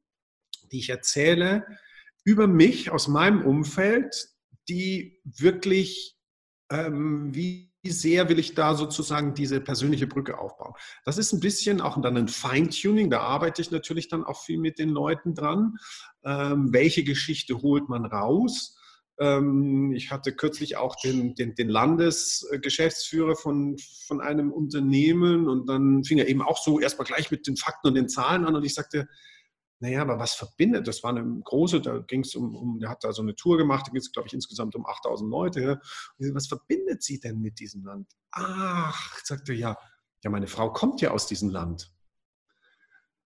die 0.70 0.78
ich 0.78 0.90
erzähle 0.90 1.66
über 2.24 2.46
mich 2.46 2.90
aus 2.90 3.08
meinem 3.08 3.42
Umfeld, 3.42 4.28
die 4.68 5.20
wirklich, 5.24 6.18
ähm, 6.70 7.34
wie 7.34 7.69
sehr 7.84 8.28
will 8.28 8.38
ich 8.38 8.54
da 8.54 8.74
sozusagen 8.74 9.34
diese 9.34 9.60
persönliche 9.60 10.06
Brücke 10.06 10.38
aufbauen. 10.38 10.74
Das 11.04 11.16
ist 11.16 11.32
ein 11.32 11.40
bisschen 11.40 11.80
auch 11.80 12.00
dann 12.00 12.16
ein 12.16 12.28
Feintuning, 12.28 13.10
da 13.10 13.20
arbeite 13.20 13.62
ich 13.62 13.70
natürlich 13.70 14.08
dann 14.08 14.24
auch 14.24 14.42
viel 14.42 14.58
mit 14.58 14.78
den 14.78 14.90
Leuten 14.90 15.34
dran. 15.34 15.76
Ähm, 16.24 16.72
welche 16.72 17.04
Geschichte 17.04 17.62
holt 17.62 17.88
man 17.88 18.04
raus? 18.04 18.76
Ähm, 19.18 19.92
ich 19.94 20.10
hatte 20.10 20.32
kürzlich 20.32 20.76
auch 20.76 20.96
den, 20.96 21.34
den, 21.34 21.54
den 21.54 21.68
Landesgeschäftsführer 21.68 23.36
von, 23.36 23.76
von 24.06 24.20
einem 24.20 24.52
Unternehmen 24.52 25.48
und 25.48 25.66
dann 25.66 26.04
fing 26.04 26.18
er 26.18 26.28
eben 26.28 26.42
auch 26.42 26.62
so 26.62 26.80
erstmal 26.80 27.06
gleich 27.06 27.30
mit 27.30 27.46
den 27.46 27.56
Fakten 27.56 27.88
und 27.88 27.94
den 27.94 28.08
Zahlen 28.08 28.44
an 28.44 28.56
und 28.56 28.64
ich 28.64 28.74
sagte, 28.74 29.08
naja, 29.80 30.02
aber 30.02 30.18
was 30.18 30.34
verbindet? 30.34 30.86
Das 30.86 31.02
war 31.02 31.10
eine 31.10 31.40
große, 31.42 31.80
da 31.80 31.98
ging 31.98 32.20
es 32.20 32.34
um, 32.34 32.54
um, 32.54 32.78
der 32.78 32.90
hat 32.90 33.02
da 33.02 33.12
so 33.12 33.22
eine 33.22 33.34
Tour 33.34 33.56
gemacht, 33.56 33.86
da 33.86 33.90
ging 33.90 34.00
es, 34.00 34.12
glaube 34.12 34.28
ich, 34.28 34.34
insgesamt 34.34 34.76
um 34.76 34.86
8000 34.86 35.30
Leute. 35.30 35.80
Und 36.18 36.34
was 36.34 36.46
verbindet 36.46 37.02
sie 37.02 37.18
denn 37.18 37.40
mit 37.40 37.58
diesem 37.58 37.84
Land? 37.84 38.06
Ach, 38.30 39.18
sagte 39.24 39.54
ja, 39.54 39.78
ja, 40.22 40.30
meine 40.30 40.46
Frau 40.46 40.70
kommt 40.70 41.00
ja 41.00 41.12
aus 41.12 41.26
diesem 41.26 41.48
Land. 41.48 41.90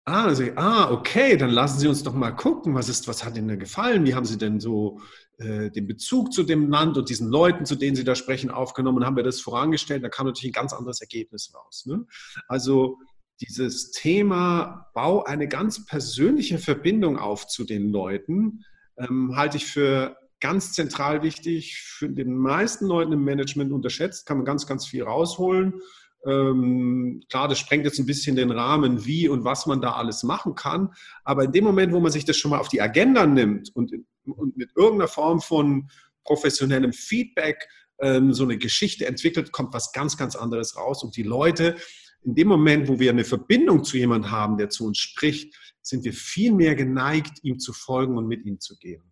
Ah, 0.06 0.26
also, 0.26 0.44
ah, 0.56 0.90
okay, 0.90 1.38
dann 1.38 1.52
lassen 1.52 1.78
Sie 1.78 1.88
uns 1.88 2.02
doch 2.02 2.16
mal 2.16 2.32
gucken, 2.32 2.74
was 2.74 2.90
ist, 2.90 3.08
was 3.08 3.24
hat 3.24 3.38
Ihnen 3.38 3.48
denn 3.48 3.60
gefallen? 3.60 4.08
Wie 4.08 4.16
haben 4.16 4.26
Sie 4.26 4.40
denn 4.40 4.60
so 4.60 5.00
äh, 5.38 5.70
den 5.70 5.86
Bezug 5.86 6.34
zu 6.34 6.42
dem 6.42 6.68
Land 6.72 6.98
und 6.98 7.10
diesen 7.10 7.30
Leuten, 7.30 7.68
zu 7.68 7.76
denen 7.76 7.96
Sie 7.96 8.04
da 8.04 8.16
sprechen, 8.16 8.50
aufgenommen? 8.50 9.06
Haben 9.06 9.18
wir 9.18 9.24
das 9.24 9.40
vorangestellt? 9.40 10.04
Da 10.04 10.10
kam 10.10 10.26
natürlich 10.26 10.50
ein 10.50 10.60
ganz 10.60 10.74
anderes 10.74 11.00
Ergebnis 11.02 11.54
raus. 11.54 11.86
Ne? 11.86 12.08
Also 12.48 12.98
dieses 13.42 13.92
Thema, 13.92 14.90
bau 14.94 15.24
eine 15.24 15.48
ganz 15.48 15.86
persönliche 15.86 16.58
Verbindung 16.58 17.18
auf 17.18 17.48
zu 17.48 17.64
den 17.64 17.90
Leuten, 17.90 18.66
ähm, 18.98 19.36
halte 19.36 19.58
ich 19.58 19.66
für 19.66 20.18
ganz 20.40 20.74
zentral 20.74 21.24
wichtig, 21.24 21.78
für 21.82 22.10
den 22.10 22.38
meisten 22.38 22.86
Leuten 22.86 23.14
im 23.14 23.24
Management 23.24 23.72
unterschätzt, 23.72 24.26
kann 24.26 24.38
man 24.38 24.46
ganz, 24.46 24.68
ganz 24.68 24.88
viel 24.88 25.04
rausholen. 25.04 25.82
Ähm, 26.26 27.24
klar, 27.30 27.48
das 27.48 27.60
sprengt 27.60 27.86
jetzt 27.86 28.00
ein 28.00 28.06
bisschen 28.06 28.36
den 28.36 28.52
Rahmen, 28.52 29.06
wie 29.06 29.30
und 29.30 29.44
was 29.46 29.66
man 29.66 29.82
da 29.82 29.94
alles 29.94 30.24
machen 30.24 30.56
kann. 30.56 30.94
Aber 31.24 31.46
in 31.46 31.52
dem 31.52 31.64
Moment, 31.64 31.94
wo 31.94 32.00
man 32.00 32.12
sich 32.12 32.26
das 32.26 32.38
schon 32.38 32.52
mal 32.52 32.60
auf 32.60 32.68
die 32.68 32.82
Agenda 32.82 33.26
nimmt 33.26 33.74
und, 33.74 33.94
und 34.26 34.58
mit 34.58 34.72
irgendeiner 34.76 35.08
Form 35.08 35.40
von 35.40 35.90
professionellem 36.26 36.92
Feedback 36.92 37.68
ähm, 38.02 38.34
so 38.34 38.44
eine 38.44 38.58
Geschichte 38.58 39.06
entwickelt, 39.06 39.52
kommt 39.52 39.74
was 39.74 39.94
ganz, 39.94 40.18
ganz 40.18 40.36
anderes 40.36 40.76
raus. 40.76 41.04
Und 41.04 41.16
die 41.16 41.24
Leute, 41.24 41.76
in 42.24 42.36
dem 42.36 42.48
Moment, 42.48 42.88
wo 42.88 43.00
wir 43.00 43.12
eine 43.12 43.24
Verbindung 43.24 43.84
zu 43.84 43.98
jemandem 43.98 44.32
haben, 44.32 44.58
der 44.58 44.70
zu 44.70 44.86
uns 44.86 44.98
spricht, 44.98 45.56
sind 45.82 46.04
wir 46.04 46.14
viel 46.14 46.54
mehr 46.54 46.76
geneigt, 46.76 47.40
ihm 47.44 47.60
zu 47.60 47.74
folgen 47.74 48.18
und 48.18 48.28
mit 48.28 48.46
ihm 48.46 48.60
zu 48.60 48.78
gehen. 48.78 49.09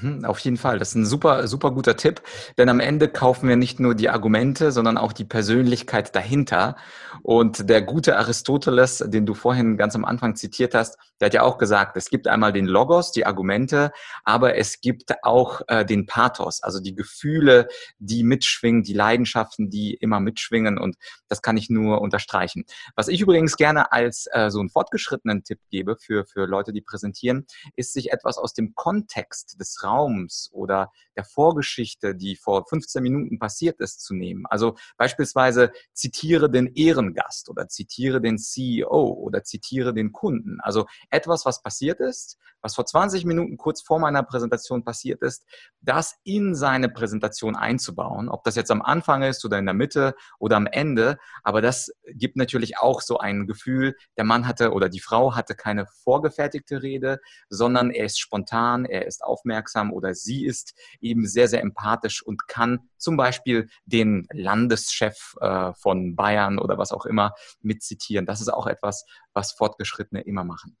Mhm, 0.00 0.24
auf 0.24 0.38
jeden 0.38 0.56
Fall, 0.56 0.78
das 0.78 0.90
ist 0.90 0.94
ein 0.94 1.04
super, 1.04 1.46
super 1.46 1.70
guter 1.70 1.96
Tipp, 1.96 2.22
denn 2.56 2.70
am 2.70 2.80
Ende 2.80 3.08
kaufen 3.08 3.46
wir 3.46 3.56
nicht 3.56 3.78
nur 3.78 3.94
die 3.94 4.08
Argumente, 4.08 4.72
sondern 4.72 4.96
auch 4.96 5.12
die 5.12 5.26
Persönlichkeit 5.26 6.16
dahinter. 6.16 6.76
Und 7.22 7.68
der 7.68 7.82
gute 7.82 8.16
Aristoteles, 8.16 9.04
den 9.06 9.26
du 9.26 9.34
vorhin 9.34 9.76
ganz 9.76 9.94
am 9.94 10.06
Anfang 10.06 10.34
zitiert 10.34 10.74
hast, 10.74 10.96
der 11.20 11.26
hat 11.26 11.34
ja 11.34 11.42
auch 11.42 11.58
gesagt, 11.58 11.96
es 11.98 12.08
gibt 12.08 12.26
einmal 12.26 12.54
den 12.54 12.66
Logos, 12.66 13.12
die 13.12 13.26
Argumente, 13.26 13.92
aber 14.24 14.56
es 14.56 14.80
gibt 14.80 15.12
auch 15.22 15.60
äh, 15.68 15.84
den 15.84 16.06
Pathos, 16.06 16.62
also 16.62 16.80
die 16.80 16.94
Gefühle, 16.94 17.68
die 17.98 18.24
mitschwingen, 18.24 18.82
die 18.82 18.94
Leidenschaften, 18.94 19.68
die 19.68 19.94
immer 19.94 20.20
mitschwingen. 20.20 20.78
Und 20.78 20.96
das 21.28 21.42
kann 21.42 21.58
ich 21.58 21.68
nur 21.68 22.00
unterstreichen. 22.00 22.64
Was 22.96 23.08
ich 23.08 23.20
übrigens 23.20 23.56
gerne 23.56 23.92
als 23.92 24.26
äh, 24.32 24.50
so 24.50 24.58
einen 24.58 24.70
fortgeschrittenen 24.70 25.44
Tipp 25.44 25.60
gebe 25.70 25.96
für, 25.96 26.24
für 26.24 26.46
Leute, 26.46 26.72
die 26.72 26.80
präsentieren, 26.80 27.46
ist 27.76 27.92
sich 27.92 28.10
etwas 28.10 28.38
aus 28.38 28.54
dem 28.54 28.74
Kontext 28.74 29.60
des 29.60 29.81
Raums 29.82 30.50
oder 30.52 30.92
der 31.16 31.24
Vorgeschichte, 31.24 32.14
die 32.14 32.36
vor 32.36 32.66
15 32.66 33.02
Minuten 33.02 33.38
passiert 33.38 33.80
ist, 33.80 34.00
zu 34.00 34.14
nehmen. 34.14 34.44
Also 34.46 34.76
beispielsweise 34.96 35.72
zitiere 35.92 36.50
den 36.50 36.74
Ehrengast 36.74 37.48
oder 37.48 37.68
zitiere 37.68 38.20
den 38.20 38.38
CEO 38.38 39.12
oder 39.12 39.44
zitiere 39.44 39.94
den 39.94 40.12
Kunden. 40.12 40.60
Also 40.60 40.86
etwas, 41.10 41.44
was 41.44 41.62
passiert 41.62 42.00
ist, 42.00 42.38
was 42.62 42.74
vor 42.76 42.86
20 42.86 43.24
Minuten 43.24 43.56
kurz 43.56 43.82
vor 43.82 43.98
meiner 43.98 44.22
Präsentation 44.22 44.84
passiert 44.84 45.22
ist, 45.22 45.44
das 45.80 46.16
in 46.24 46.54
seine 46.54 46.88
Präsentation 46.88 47.56
einzubauen. 47.56 48.28
Ob 48.28 48.44
das 48.44 48.54
jetzt 48.54 48.70
am 48.70 48.82
Anfang 48.82 49.22
ist 49.22 49.44
oder 49.44 49.58
in 49.58 49.66
der 49.66 49.74
Mitte 49.74 50.14
oder 50.38 50.56
am 50.56 50.66
Ende. 50.66 51.18
Aber 51.42 51.60
das 51.60 51.92
gibt 52.06 52.36
natürlich 52.36 52.78
auch 52.78 53.00
so 53.00 53.18
ein 53.18 53.46
Gefühl, 53.46 53.96
der 54.16 54.24
Mann 54.24 54.46
hatte 54.46 54.72
oder 54.72 54.88
die 54.88 55.00
Frau 55.00 55.34
hatte 55.34 55.54
keine 55.54 55.86
vorgefertigte 56.04 56.82
Rede, 56.82 57.18
sondern 57.48 57.90
er 57.90 58.06
ist 58.06 58.20
spontan, 58.20 58.84
er 58.84 59.06
ist 59.06 59.24
aufmerksam 59.24 59.92
oder 59.92 60.14
sie 60.14 60.46
ist 60.46 60.74
eben 61.00 61.26
sehr, 61.26 61.48
sehr 61.48 61.60
empathisch 61.60 62.22
und 62.22 62.46
kann 62.46 62.88
zum 62.96 63.16
Beispiel 63.16 63.68
den 63.84 64.26
Landeschef 64.32 65.34
äh, 65.40 65.72
von 65.74 66.14
Bayern 66.14 66.58
oder 66.58 66.78
was 66.78 66.92
auch 66.92 67.06
immer 67.06 67.34
mitzitieren. 67.60 68.26
Das 68.26 68.40
ist 68.40 68.52
auch 68.52 68.66
etwas, 68.66 69.04
was 69.32 69.52
Fortgeschrittene 69.52 70.22
immer 70.22 70.44
machen. 70.44 70.76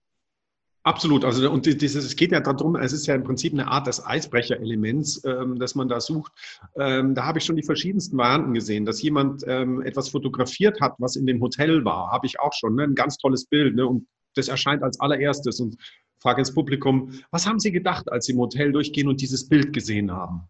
Absolut. 0.84 1.24
Also 1.24 1.48
und 1.48 1.64
dieses, 1.64 2.04
es 2.04 2.16
geht 2.16 2.32
ja 2.32 2.40
darum, 2.40 2.74
es 2.74 2.92
ist 2.92 3.06
ja 3.06 3.14
im 3.14 3.22
Prinzip 3.22 3.52
eine 3.52 3.68
Art 3.68 3.86
des 3.86 4.04
Eisbrecherelements, 4.04 5.24
ähm, 5.24 5.58
das 5.58 5.76
man 5.76 5.88
da 5.88 6.00
sucht. 6.00 6.32
Ähm, 6.76 7.14
da 7.14 7.24
habe 7.24 7.38
ich 7.38 7.44
schon 7.44 7.54
die 7.54 7.62
verschiedensten 7.62 8.16
Varianten 8.16 8.52
gesehen, 8.52 8.84
dass 8.84 9.00
jemand 9.00 9.44
ähm, 9.46 9.80
etwas 9.82 10.08
fotografiert 10.08 10.80
hat, 10.80 10.94
was 10.98 11.14
in 11.14 11.26
dem 11.26 11.40
Hotel 11.40 11.84
war, 11.84 12.10
habe 12.10 12.26
ich 12.26 12.40
auch 12.40 12.52
schon. 12.52 12.74
Ne? 12.74 12.82
Ein 12.82 12.94
ganz 12.96 13.16
tolles 13.16 13.46
Bild. 13.46 13.76
Ne? 13.76 13.86
Und 13.86 14.08
das 14.34 14.48
erscheint 14.48 14.82
als 14.82 14.98
allererstes. 14.98 15.60
Und 15.60 15.76
frage 16.20 16.40
ins 16.40 16.52
Publikum, 16.52 17.12
was 17.30 17.46
haben 17.46 17.60
Sie 17.60 17.70
gedacht, 17.70 18.10
als 18.10 18.26
Sie 18.26 18.32
im 18.32 18.38
Hotel 18.38 18.72
durchgehen 18.72 19.06
und 19.06 19.20
dieses 19.20 19.48
Bild 19.48 19.72
gesehen 19.72 20.10
haben? 20.10 20.48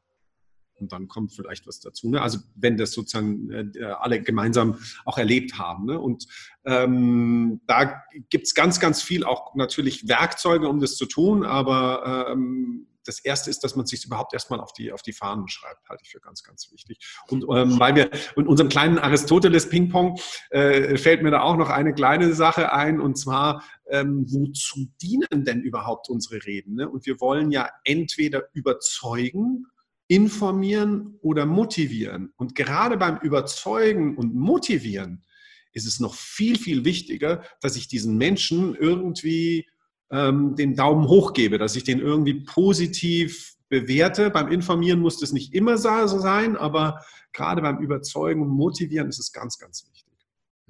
Und 0.83 0.93
dann 0.93 1.09
kommt 1.09 1.33
vielleicht 1.33 1.67
was 1.67 1.81
dazu. 1.81 2.11
Ne? 2.11 2.21
Also 2.21 2.39
wenn 2.55 2.77
das 2.77 2.93
sozusagen 2.93 3.51
äh, 3.51 3.85
alle 3.85 4.21
gemeinsam 4.21 4.79
auch 5.05 5.17
erlebt 5.17 5.59
haben. 5.59 5.87
Ne? 5.87 5.99
Und 5.99 6.27
ähm, 6.65 7.61
da 7.67 8.03
gibt 8.29 8.47
es 8.47 8.55
ganz, 8.55 8.81
ganz 8.81 9.01
viel 9.01 9.25
auch 9.25 9.55
natürlich 9.55 10.09
Werkzeuge, 10.09 10.69
um 10.69 10.81
das 10.81 10.97
zu 10.97 11.07
tun, 11.07 11.45
aber 11.45 12.29
ähm, 12.31 12.89
das 13.05 13.19
erste 13.19 13.51
ist, 13.51 13.65
dass 13.65 13.77
man 13.77 13.87
sich 13.87 14.05
überhaupt 14.05 14.33
erstmal 14.33 14.61
auf 14.61 14.73
die, 14.73 14.93
auf 14.93 15.03
die 15.03 15.13
Fahnen 15.13 15.49
schreibt, 15.49 15.89
halte 15.89 16.03
ich 16.05 16.11
für 16.11 16.21
ganz, 16.21 16.43
ganz 16.43 16.71
wichtig. 16.71 16.99
Und 17.29 17.45
ähm, 17.55 17.79
weil 17.79 17.95
wir 17.95 18.11
in 18.37 18.47
unserem 18.47 18.69
kleinen 18.69 18.99
Aristoteles-Ping-Pong 18.99 20.19
äh, 20.51 20.97
fällt 20.97 21.23
mir 21.23 21.31
da 21.31 21.43
auch 21.43 21.57
noch 21.57 21.69
eine 21.69 21.95
kleine 21.95 22.35
Sache 22.35 22.73
ein, 22.73 23.01
und 23.01 23.17
zwar, 23.19 23.65
ähm, 23.91 24.27
wozu 24.29 24.87
dienen 25.01 25.45
denn 25.45 25.63
überhaupt 25.63 26.09
unsere 26.09 26.45
Reden? 26.45 26.75
Ne? 26.75 26.89
Und 26.89 27.07
wir 27.07 27.21
wollen 27.21 27.51
ja 27.51 27.69
entweder 27.85 28.45
überzeugen, 28.53 29.67
informieren 30.13 31.19
oder 31.23 31.47
motivieren. 31.47 32.35
Und 32.37 32.55
gerade 32.55 32.99
beim 32.99 33.17
Überzeugen 33.23 34.19
und 34.19 34.35
Motivieren 34.35 35.25
ist 35.73 35.87
es 35.87 36.01
noch 36.01 36.15
viel, 36.15 36.59
viel 36.59 36.85
wichtiger, 36.85 37.43
dass 37.63 37.77
ich 37.77 37.89
diesen 37.89 38.19
Menschen 38.19 38.75
irgendwie 38.75 39.67
ähm, 40.11 40.55
den 40.55 40.77
Daumen 40.77 41.09
hoch 41.09 41.33
gebe, 41.33 41.57
dass 41.57 41.77
ich 41.77 41.85
den 41.85 41.99
irgendwie 41.99 42.45
positiv 42.45 43.55
bewerte. 43.71 44.29
Beim 44.29 44.49
Informieren 44.49 45.01
muss 45.01 45.19
das 45.19 45.33
nicht 45.33 45.55
immer 45.55 45.79
so 45.79 46.19
sein, 46.19 46.59
aber 46.59 47.03
gerade 47.33 47.63
beim 47.63 47.79
Überzeugen 47.79 48.43
und 48.43 48.51
Motivieren 48.51 49.09
ist 49.09 49.19
es 49.19 49.33
ganz, 49.33 49.57
ganz 49.57 49.87
wichtig. 49.91 50.12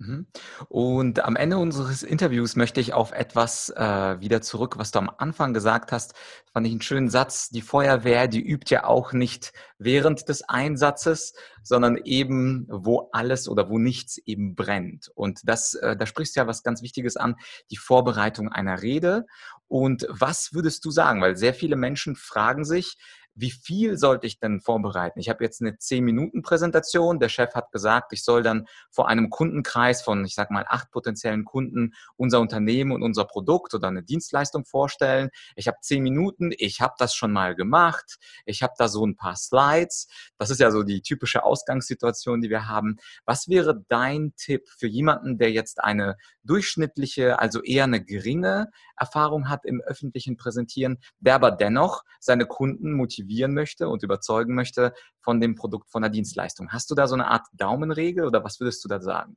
Mhm. 0.02 0.26
Und 0.68 1.24
am 1.24 1.36
Ende 1.36 1.58
unseres 1.58 2.02
Interviews 2.02 2.56
möchte 2.56 2.80
ich 2.80 2.92
auf 2.92 3.12
etwas 3.12 3.70
äh, 3.70 4.20
wieder 4.20 4.42
zurück, 4.42 4.78
was 4.78 4.90
du 4.90 4.98
am 4.98 5.10
Anfang 5.16 5.54
gesagt 5.54 5.92
hast. 5.92 6.14
Fand 6.52 6.66
ich 6.66 6.72
einen 6.72 6.82
schönen 6.82 7.08
Satz. 7.08 7.50
Die 7.50 7.62
Feuerwehr, 7.62 8.26
die 8.26 8.42
übt 8.42 8.74
ja 8.74 8.84
auch 8.84 9.12
nicht 9.12 9.52
während 9.78 10.28
des 10.28 10.42
Einsatzes, 10.48 11.34
sondern 11.62 11.96
eben, 11.96 12.66
wo 12.68 13.10
alles 13.12 13.48
oder 13.48 13.68
wo 13.68 13.78
nichts 13.78 14.18
eben 14.18 14.54
brennt. 14.54 15.10
Und 15.14 15.40
das, 15.44 15.74
äh, 15.74 15.96
da 15.96 16.06
sprichst 16.06 16.34
du 16.34 16.40
ja 16.40 16.46
was 16.46 16.62
ganz 16.62 16.82
Wichtiges 16.82 17.16
an, 17.16 17.36
die 17.70 17.76
Vorbereitung 17.76 18.48
einer 18.48 18.82
Rede. 18.82 19.26
Und 19.68 20.06
was 20.10 20.52
würdest 20.52 20.84
du 20.84 20.90
sagen? 20.90 21.22
Weil 21.22 21.36
sehr 21.36 21.54
viele 21.54 21.76
Menschen 21.76 22.16
fragen 22.16 22.64
sich, 22.64 22.98
wie 23.34 23.50
viel 23.50 23.96
sollte 23.96 24.26
ich 24.26 24.38
denn 24.38 24.60
vorbereiten? 24.60 25.18
Ich 25.18 25.28
habe 25.28 25.42
jetzt 25.42 25.60
eine 25.60 25.72
10-Minuten-Präsentation. 25.72 27.18
Der 27.18 27.28
Chef 27.28 27.54
hat 27.54 27.72
gesagt, 27.72 28.12
ich 28.12 28.24
soll 28.24 28.42
dann 28.42 28.66
vor 28.90 29.08
einem 29.08 29.30
Kundenkreis 29.30 30.02
von, 30.02 30.24
ich 30.24 30.34
sage 30.34 30.52
mal, 30.52 30.66
acht 30.68 30.90
potenziellen 30.90 31.44
Kunden 31.44 31.94
unser 32.16 32.40
Unternehmen 32.40 32.92
und 32.92 33.02
unser 33.02 33.24
Produkt 33.24 33.74
oder 33.74 33.88
eine 33.88 34.02
Dienstleistung 34.02 34.64
vorstellen. 34.64 35.30
Ich 35.56 35.66
habe 35.66 35.78
10 35.80 36.02
Minuten, 36.02 36.50
ich 36.56 36.80
habe 36.80 36.94
das 36.98 37.14
schon 37.14 37.32
mal 37.32 37.54
gemacht. 37.54 38.16
Ich 38.44 38.62
habe 38.62 38.74
da 38.76 38.88
so 38.88 39.06
ein 39.06 39.16
paar 39.16 39.36
Slides. 39.36 40.08
Das 40.36 40.50
ist 40.50 40.60
ja 40.60 40.70
so 40.70 40.82
die 40.82 41.00
typische 41.00 41.42
Ausgangssituation, 41.44 42.42
die 42.42 42.50
wir 42.50 42.68
haben. 42.68 42.96
Was 43.24 43.48
wäre 43.48 43.82
dein 43.88 44.34
Tipp 44.36 44.68
für 44.68 44.88
jemanden, 44.88 45.38
der 45.38 45.52
jetzt 45.52 45.82
eine 45.82 46.16
durchschnittliche, 46.44 47.38
also 47.38 47.62
eher 47.62 47.84
eine 47.84 48.04
geringe 48.04 48.70
Erfahrung 48.96 49.48
hat 49.48 49.64
im 49.64 49.80
öffentlichen 49.80 50.36
Präsentieren, 50.36 50.98
der 51.20 51.36
aber 51.36 51.50
dennoch 51.50 52.02
seine 52.20 52.46
Kunden 52.46 52.92
motivieren 53.22 53.54
möchte 53.54 53.88
und 53.88 54.02
überzeugen 54.02 54.54
möchte 54.54 54.92
von 55.20 55.40
dem 55.40 55.54
Produkt, 55.54 55.90
von 55.90 56.02
der 56.02 56.10
Dienstleistung. 56.10 56.70
Hast 56.70 56.90
du 56.90 56.94
da 56.94 57.06
so 57.06 57.14
eine 57.14 57.28
Art 57.28 57.46
Daumenregel 57.52 58.26
oder 58.26 58.44
was 58.44 58.60
würdest 58.60 58.84
du 58.84 58.88
da 58.88 59.00
sagen? 59.00 59.36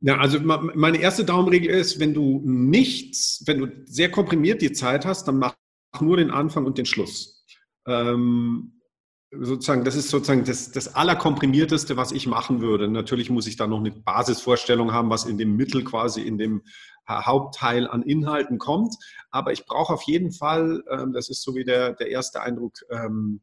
Ja, 0.00 0.18
also 0.18 0.40
meine 0.40 0.98
erste 0.98 1.24
Daumenregel 1.24 1.70
ist, 1.70 2.00
wenn 2.00 2.12
du 2.12 2.42
nichts, 2.44 3.42
wenn 3.46 3.58
du 3.58 3.68
sehr 3.84 4.10
komprimiert 4.10 4.60
die 4.60 4.72
Zeit 4.72 5.06
hast, 5.06 5.28
dann 5.28 5.38
mach 5.38 5.54
nur 6.00 6.16
den 6.16 6.30
Anfang 6.30 6.66
und 6.66 6.76
den 6.76 6.86
Schluss. 6.86 7.46
Ähm, 7.86 8.80
sozusagen, 9.30 9.84
das 9.84 9.94
ist 9.94 10.10
sozusagen 10.10 10.44
das, 10.44 10.72
das 10.72 10.96
Allerkomprimierteste, 10.96 11.96
was 11.96 12.10
ich 12.10 12.26
machen 12.26 12.60
würde. 12.60 12.88
Natürlich 12.88 13.30
muss 13.30 13.46
ich 13.46 13.56
da 13.56 13.68
noch 13.68 13.78
eine 13.78 13.92
Basisvorstellung 13.92 14.92
haben, 14.92 15.08
was 15.08 15.24
in 15.24 15.38
dem 15.38 15.54
Mittel 15.56 15.84
quasi 15.84 16.22
in 16.22 16.36
dem 16.36 16.62
Hauptteil 17.20 17.86
an 17.86 18.02
Inhalten 18.02 18.58
kommt. 18.58 18.94
Aber 19.30 19.52
ich 19.52 19.66
brauche 19.66 19.92
auf 19.92 20.02
jeden 20.02 20.32
Fall, 20.32 20.82
ähm, 20.90 21.12
das 21.12 21.28
ist 21.28 21.42
so 21.42 21.54
wie 21.54 21.64
der, 21.64 21.92
der 21.92 22.08
erste 22.08 22.40
Eindruck 22.40 22.74
ähm, 22.90 23.40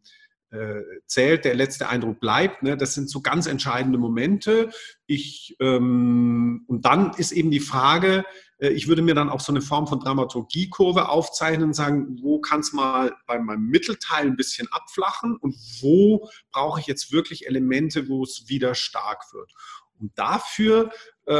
äh, 0.51 0.81
zählt, 1.05 1.45
der 1.45 1.55
letzte 1.55 1.89
Eindruck 1.89 2.19
bleibt. 2.19 2.63
Ne? 2.63 2.75
Das 2.75 2.93
sind 2.93 3.09
so 3.09 3.21
ganz 3.21 3.45
entscheidende 3.45 3.99
Momente. 3.99 4.71
Ich, 5.05 5.55
ähm, 5.59 6.63
und 6.67 6.85
dann 6.85 7.13
ist 7.17 7.31
eben 7.31 7.51
die 7.51 7.59
Frage, 7.59 8.25
äh, 8.57 8.69
ich 8.69 8.87
würde 8.87 9.01
mir 9.01 9.15
dann 9.15 9.29
auch 9.29 9.41
so 9.41 9.51
eine 9.51 9.61
Form 9.61 9.87
von 9.87 9.99
Dramaturgiekurve 9.99 11.09
aufzeichnen 11.09 11.69
und 11.69 11.73
sagen, 11.73 12.17
wo 12.21 12.39
kann 12.39 12.61
es 12.61 12.73
mal 12.73 13.15
bei 13.25 13.39
meinem 13.39 13.67
Mittelteil 13.67 14.25
ein 14.25 14.35
bisschen 14.35 14.67
abflachen 14.71 15.35
und 15.37 15.55
wo 15.81 16.27
brauche 16.51 16.79
ich 16.79 16.87
jetzt 16.87 17.11
wirklich 17.11 17.47
Elemente, 17.47 18.07
wo 18.09 18.23
es 18.23 18.45
wieder 18.47 18.75
stark 18.75 19.33
wird. 19.33 19.51
Und 19.99 20.17
dafür 20.17 20.91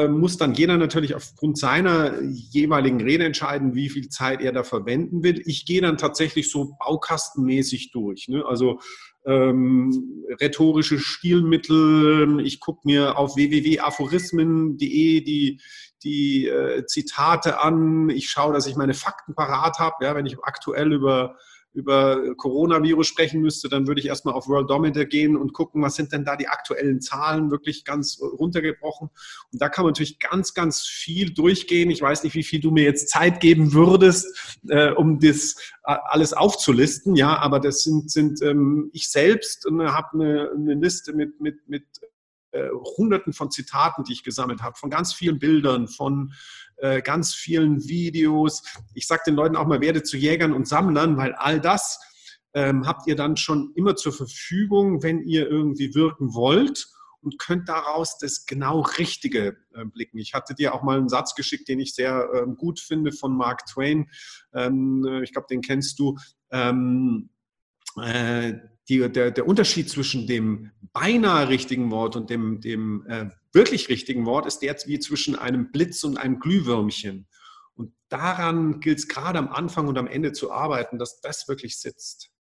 muss 0.08 0.38
dann 0.38 0.54
jeder 0.54 0.78
natürlich 0.78 1.16
aufgrund 1.16 1.58
seiner 1.58 2.22
jeweiligen 2.22 3.02
Rede 3.02 3.26
entscheiden, 3.26 3.74
wie 3.74 3.90
viel 3.90 4.10
Zeit 4.10 4.40
er 4.40 4.52
da 4.52 4.64
verwenden 4.64 5.24
will. 5.24 5.42
Ich 5.46 5.66
gehe 5.66 5.82
dann 5.82 5.98
tatsächlich 5.98 6.52
so 6.52 6.76
baukastenmäßig 6.80 7.92
durch. 7.92 8.28
Ne? 8.28 8.46
Also 8.46 8.80
ähm, 9.26 10.26
rhetorische 10.40 11.00
Stilmittel. 11.00 12.40
Ich 12.46 12.60
gucke 12.60 12.82
mir 12.84 13.18
auf 13.18 13.36
www.aphorismen.de 13.36 15.22
die, 15.22 15.60
die 16.04 16.48
äh, 16.48 16.86
Zitate 16.86 17.60
an. 17.60 18.10
Ich 18.10 18.30
schaue, 18.30 18.54
dass 18.54 18.68
ich 18.68 18.76
meine 18.76 18.94
Fakten 18.94 19.34
parat 19.34 19.80
habe. 19.80 20.06
Ja, 20.06 20.16
wenn 20.16 20.28
ich 20.28 20.38
aktuell 20.44 20.94
über 20.94 21.36
über 21.74 22.36
Coronavirus 22.36 23.08
sprechen 23.08 23.42
müsste, 23.42 23.70
dann 23.70 23.88
würde 23.88 24.02
ich 24.02 24.08
erstmal 24.08 24.34
auf 24.34 24.48
Worldometer 24.48 25.06
gehen 25.06 25.38
und 25.38 25.54
gucken, 25.54 25.82
was 25.82 25.96
sind 25.96 26.12
denn 26.12 26.26
da 26.26 26.36
die 26.36 26.48
aktuellen 26.48 27.00
Zahlen 27.00 27.52
wirklich 27.52 27.86
ganz 27.86 28.20
runtergebrochen. 28.22 29.10
Und 29.52 29.62
da 29.62 29.70
kann 29.70 29.84
man 29.84 29.92
natürlich 29.92 30.20
ganz, 30.20 30.54
ganz 30.54 30.82
viel 30.82 31.32
durchgehen. 31.34 31.92
Ich 31.92 32.02
weiß 32.02 32.24
nicht, 32.24 32.34
wie 32.34 32.44
viel 32.44 32.60
du 32.60 32.72
mir 32.72 32.84
jetzt 32.84 33.10
Zeit 33.10 33.40
geben 33.40 33.74
würdest, 33.74 34.60
äh, 34.68 34.92
um 34.92 35.20
das 35.20 35.56
äh, 35.86 35.96
alles 36.06 36.34
aufzulisten. 36.34 37.16
Ja, 37.16 37.38
aber 37.38 37.60
das 37.60 37.84
sind, 37.84 38.10
sind 38.10 38.42
ähm, 38.42 38.90
ich 38.94 39.10
selbst 39.10 39.66
äh, 39.68 39.86
habe 39.88 40.08
eine, 40.14 40.52
eine 40.56 40.74
Liste 40.74 41.14
mit, 41.14 41.40
mit, 41.40 41.68
mit 41.70 41.86
äh, 42.52 42.70
Hunderten 42.98 43.32
von 43.32 43.52
Zitaten, 43.52 44.04
die 44.04 44.14
ich 44.14 44.24
gesammelt 44.24 44.64
habe, 44.64 44.76
von 44.76 44.90
ganz 44.90 45.14
vielen 45.14 45.38
Bildern, 45.38 45.88
von 45.88 46.34
äh, 46.82 47.02
ganz 47.02 47.34
vielen 47.34 47.88
Videos. 47.88 48.64
Ich 48.94 49.08
sage 49.08 49.24
den 49.28 49.36
Leuten 49.36 49.56
auch 49.56 49.68
mal, 49.68 49.82
werdet 49.82 50.08
zu 50.08 50.18
Jägern 50.18 50.54
und 50.54 50.68
Sammlern, 50.68 51.18
weil 51.18 51.34
all 51.34 51.60
das 51.60 52.00
ähm, 52.54 52.88
habt 52.88 53.08
ihr 53.08 53.16
dann 53.16 53.38
schon 53.38 53.72
immer 53.76 53.96
zur 53.96 54.14
Verfügung, 54.14 55.04
wenn 55.04 55.22
ihr 55.22 55.50
irgendwie 55.50 55.94
wirken 55.94 56.34
wollt 56.34 56.88
und 57.22 57.38
könnt 57.38 57.70
daraus 57.70 58.18
das 58.18 58.46
genau 58.46 58.82
Richtige 58.82 59.58
äh, 59.74 59.86
blicken. 59.86 60.18
Ich 60.18 60.34
hatte 60.34 60.56
dir 60.56 60.74
auch 60.74 60.84
mal 60.84 60.98
einen 60.98 61.10
Satz 61.10 61.36
geschickt, 61.36 61.68
den 61.68 61.80
ich 61.80 61.94
sehr 61.94 62.30
ähm, 62.34 62.56
gut 62.56 62.80
finde 62.80 63.12
von 63.12 63.36
Mark 63.36 63.66
Twain. 63.66 64.10
Ähm, 64.54 65.06
äh, 65.08 65.24
ich 65.24 65.34
glaube, 65.34 65.48
den 65.50 65.62
kennst 65.62 66.00
du. 66.00 66.18
Ähm, 66.52 67.30
äh, 67.98 68.54
die, 68.88 69.08
der, 69.12 69.32
der 69.32 69.48
Unterschied 69.48 69.90
zwischen 69.90 70.28
dem 70.28 70.72
beinahe 70.94 71.50
richtigen 71.50 71.92
Wort 71.92 72.16
und 72.16 72.30
dem, 72.30 72.60
dem 72.60 73.06
äh, 73.08 73.30
wirklich 73.54 73.90
richtigen 73.90 74.26
Wort 74.26 74.46
ist 74.46 74.60
der 74.60 74.76
wie 74.86 75.00
zwischen 75.00 75.36
einem 75.36 75.72
Blitz 75.72 76.04
und 76.04 76.18
einem 76.18 76.40
Glühwürmchen. 76.40 77.28
Und 77.76 77.94
daran 78.10 78.80
gilt 78.80 79.00
es 79.00 79.08
gerade 79.08 79.40
am 79.40 79.50
Anfang 79.50 79.88
und 79.88 79.98
am 79.98 80.08
Ende 80.08 80.32
zu 80.32 80.52
arbeiten, 80.52 80.98
dass 80.98 81.22
das 81.22 81.48
wirklich 81.48 81.80
sitzt. 81.80 82.32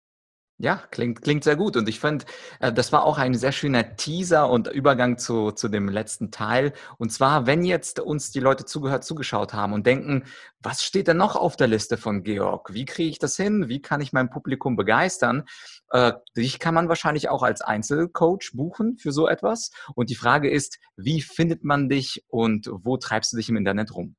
Ja, 0.61 0.83
klingt, 0.90 1.23
klingt 1.23 1.44
sehr 1.44 1.55
gut. 1.55 1.77
Und 1.77 1.88
ich 1.88 2.01
fand, 2.01 2.27
äh, 2.59 2.73
das 2.73 2.92
war 2.92 3.05
auch 3.05 3.16
ein 3.18 3.35
sehr 3.35 3.53
schöner 3.53 3.94
Teaser 3.94 4.51
und 4.51 4.66
Übergang 4.66 5.16
zu, 5.16 5.53
zu 5.53 5.68
dem 5.68 5.88
letzten 5.88 6.33
Teil. 6.33 6.73
Und 6.99 7.12
zwar, 7.12 7.47
wenn 7.47 7.64
jetzt 7.64 8.01
uns 8.01 8.33
die 8.33 8.40
Leute 8.40 8.64
zugehört, 8.64 9.05
zugeschaut 9.05 9.55
haben 9.55 9.73
und 9.73 9.87
denken, 9.87 10.25
was 10.61 10.83
steht 10.83 11.07
denn 11.07 11.16
noch 11.16 11.37
auf 11.37 11.55
der 11.55 11.68
Liste 11.68 11.97
von 11.97 12.25
Georg? 12.25 12.75
Wie 12.75 12.87
kriege 12.87 13.09
ich 13.09 13.21
das 13.21 13.37
hin? 13.37 13.68
Wie 13.68 13.81
kann 13.81 14.01
ich 14.01 14.12
mein 14.12 14.31
Publikum 14.31 14.75
begeistern? 14.75 15.44
Äh, 15.90 16.14
dich 16.37 16.59
kann 16.59 16.75
man 16.75 16.88
wahrscheinlich 16.88 17.29
auch 17.29 17.44
als 17.44 17.61
Einzelcoach 17.61 18.51
buchen 18.55 18.99
für 18.99 19.12
so 19.12 19.29
etwas. 19.29 19.71
Und 19.94 20.11
die 20.11 20.16
Frage 20.16 20.51
ist, 20.51 20.81
wie 20.97 21.23
findet 21.23 21.62
man 21.62 21.88
dich 21.88 22.25
und 22.27 22.68
wo 22.73 22.97
treibst 22.97 23.33
du 23.33 23.37
dich 23.37 23.49
im 23.49 23.57
Internet 23.57 23.94
rum? 23.94 24.16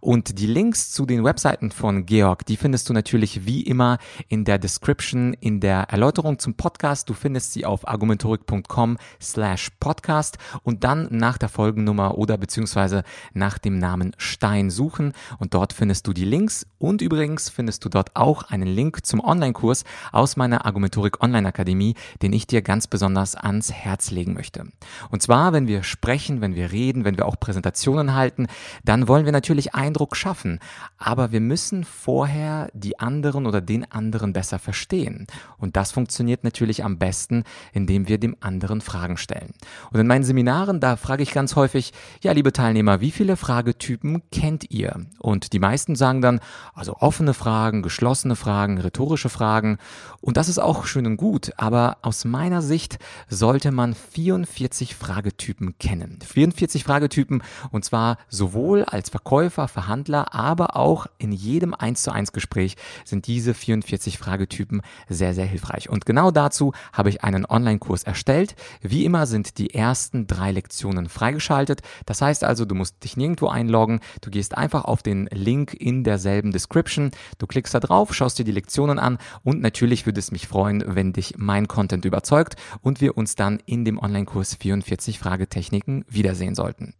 Und 0.00 0.38
die 0.38 0.46
Links 0.46 0.90
zu 0.90 1.06
den 1.06 1.24
Webseiten 1.24 1.70
von 1.70 2.06
Georg, 2.06 2.46
die 2.46 2.56
findest 2.56 2.88
du 2.88 2.92
natürlich 2.92 3.46
wie 3.46 3.62
immer 3.62 3.98
in 4.28 4.44
der 4.44 4.58
Description, 4.58 5.34
in 5.34 5.60
der 5.60 5.90
Erläuterung 5.90 6.38
zum 6.38 6.54
Podcast. 6.54 7.08
Du 7.08 7.14
findest 7.14 7.52
sie 7.52 7.64
auf 7.64 7.86
argumentorik.com 7.86 8.98
slash 9.20 9.70
podcast 9.80 10.38
und 10.62 10.84
dann 10.84 11.08
nach 11.10 11.38
der 11.38 11.48
Folgennummer 11.48 12.16
oder 12.16 12.38
beziehungsweise 12.38 13.02
nach 13.32 13.58
dem 13.58 13.78
Namen 13.78 14.12
Stein 14.18 14.70
suchen 14.70 15.12
und 15.38 15.54
dort 15.54 15.72
findest 15.72 16.06
du 16.06 16.12
die 16.12 16.24
Links 16.24 16.66
und 16.78 17.02
übrigens 17.02 17.48
findest 17.48 17.84
du 17.84 17.88
dort 17.88 18.14
auch 18.14 18.44
einen 18.44 18.68
Link 18.68 19.04
zum 19.04 19.20
Online-Kurs 19.20 19.84
aus 20.12 20.36
meiner 20.36 20.64
Argumentorik 20.64 21.22
Online 21.22 21.48
Akademie, 21.48 21.94
den 22.22 22.32
ich 22.32 22.46
dir 22.46 22.62
ganz 22.62 22.86
besonders 22.86 23.34
ans 23.34 23.72
Herz 23.72 24.10
legen 24.10 24.34
möchte. 24.34 24.66
Und 25.10 25.22
zwar, 25.22 25.52
wenn 25.52 25.66
wir 25.66 25.82
sprechen, 25.82 26.40
wenn 26.40 26.54
wir 26.54 26.70
reden, 26.70 27.04
wenn 27.04 27.16
wir 27.16 27.26
auch 27.26 27.40
Präsentationen 27.40 28.14
halten, 28.14 28.46
dann 28.84 29.08
wollen 29.08 29.24
wir 29.24 29.32
natürlich 29.32 29.57
natürlich 29.58 29.74
Eindruck 29.74 30.16
schaffen, 30.16 30.60
aber 30.98 31.32
wir 31.32 31.40
müssen 31.40 31.84
vorher 31.84 32.70
die 32.74 33.00
anderen 33.00 33.46
oder 33.46 33.60
den 33.60 33.90
anderen 33.90 34.32
besser 34.32 34.58
verstehen. 34.58 35.26
Und 35.58 35.76
das 35.76 35.90
funktioniert 35.90 36.44
natürlich 36.44 36.84
am 36.84 36.98
besten, 36.98 37.42
indem 37.72 38.06
wir 38.06 38.18
dem 38.18 38.36
anderen 38.40 38.80
Fragen 38.80 39.16
stellen. 39.16 39.52
Und 39.90 39.98
in 39.98 40.06
meinen 40.06 40.22
Seminaren, 40.22 40.78
da 40.78 40.96
frage 40.96 41.22
ich 41.22 41.32
ganz 41.32 41.56
häufig, 41.56 41.92
ja, 42.22 42.32
liebe 42.32 42.52
Teilnehmer, 42.52 43.00
wie 43.00 43.10
viele 43.10 43.36
Fragetypen 43.36 44.22
kennt 44.30 44.70
ihr? 44.70 45.06
Und 45.18 45.52
die 45.52 45.58
meisten 45.58 45.96
sagen 45.96 46.20
dann, 46.20 46.40
also 46.74 46.96
offene 47.00 47.34
Fragen, 47.34 47.82
geschlossene 47.82 48.36
Fragen, 48.36 48.78
rhetorische 48.78 49.28
Fragen. 49.28 49.78
Und 50.20 50.36
das 50.36 50.48
ist 50.48 50.58
auch 50.58 50.86
schön 50.86 51.06
und 51.06 51.16
gut, 51.16 51.52
aber 51.56 51.98
aus 52.02 52.24
meiner 52.24 52.62
Sicht 52.62 52.98
sollte 53.28 53.72
man 53.72 53.94
44 53.94 54.94
Fragetypen 54.94 55.76
kennen. 55.78 56.18
44 56.24 56.84
Fragetypen 56.84 57.42
und 57.72 57.84
zwar 57.84 58.18
sowohl 58.28 58.84
als 58.84 59.10
Verkäufer 59.10 59.37
Verkäufer, 59.38 59.68
Verhandler, 59.68 60.34
aber 60.34 60.74
auch 60.74 61.06
in 61.18 61.30
jedem 61.30 61.72
1 61.72 62.02
zu 62.02 62.10
1 62.10 62.32
Gespräch 62.32 62.74
sind 63.04 63.28
diese 63.28 63.54
44 63.54 64.18
Fragetypen 64.18 64.82
sehr, 65.08 65.32
sehr 65.32 65.44
hilfreich. 65.46 65.88
Und 65.88 66.06
genau 66.06 66.32
dazu 66.32 66.72
habe 66.92 67.10
ich 67.10 67.22
einen 67.22 67.46
Online-Kurs 67.46 68.02
erstellt. 68.02 68.56
Wie 68.82 69.04
immer 69.04 69.26
sind 69.26 69.58
die 69.58 69.72
ersten 69.72 70.26
drei 70.26 70.50
Lektionen 70.50 71.08
freigeschaltet. 71.08 71.82
Das 72.04 72.20
heißt 72.20 72.42
also, 72.42 72.64
du 72.64 72.74
musst 72.74 73.04
dich 73.04 73.16
nirgendwo 73.16 73.46
einloggen. 73.46 74.00
Du 74.22 74.30
gehst 74.30 74.58
einfach 74.58 74.84
auf 74.84 75.04
den 75.04 75.28
Link 75.32 75.72
in 75.72 76.02
derselben 76.02 76.50
Description. 76.50 77.12
Du 77.38 77.46
klickst 77.46 77.74
da 77.74 77.78
drauf, 77.78 78.12
schaust 78.12 78.40
dir 78.40 78.44
die 78.44 78.50
Lektionen 78.50 78.98
an 78.98 79.18
und 79.44 79.60
natürlich 79.60 80.04
würde 80.04 80.18
es 80.18 80.32
mich 80.32 80.48
freuen, 80.48 80.82
wenn 80.84 81.12
dich 81.12 81.34
mein 81.36 81.68
Content 81.68 82.04
überzeugt 82.04 82.56
und 82.82 83.00
wir 83.00 83.16
uns 83.16 83.36
dann 83.36 83.60
in 83.66 83.84
dem 83.84 84.00
Online-Kurs 84.00 84.56
44 84.56 85.20
Fragetechniken 85.20 86.04
wiedersehen 86.08 86.56
sollten. 86.56 86.94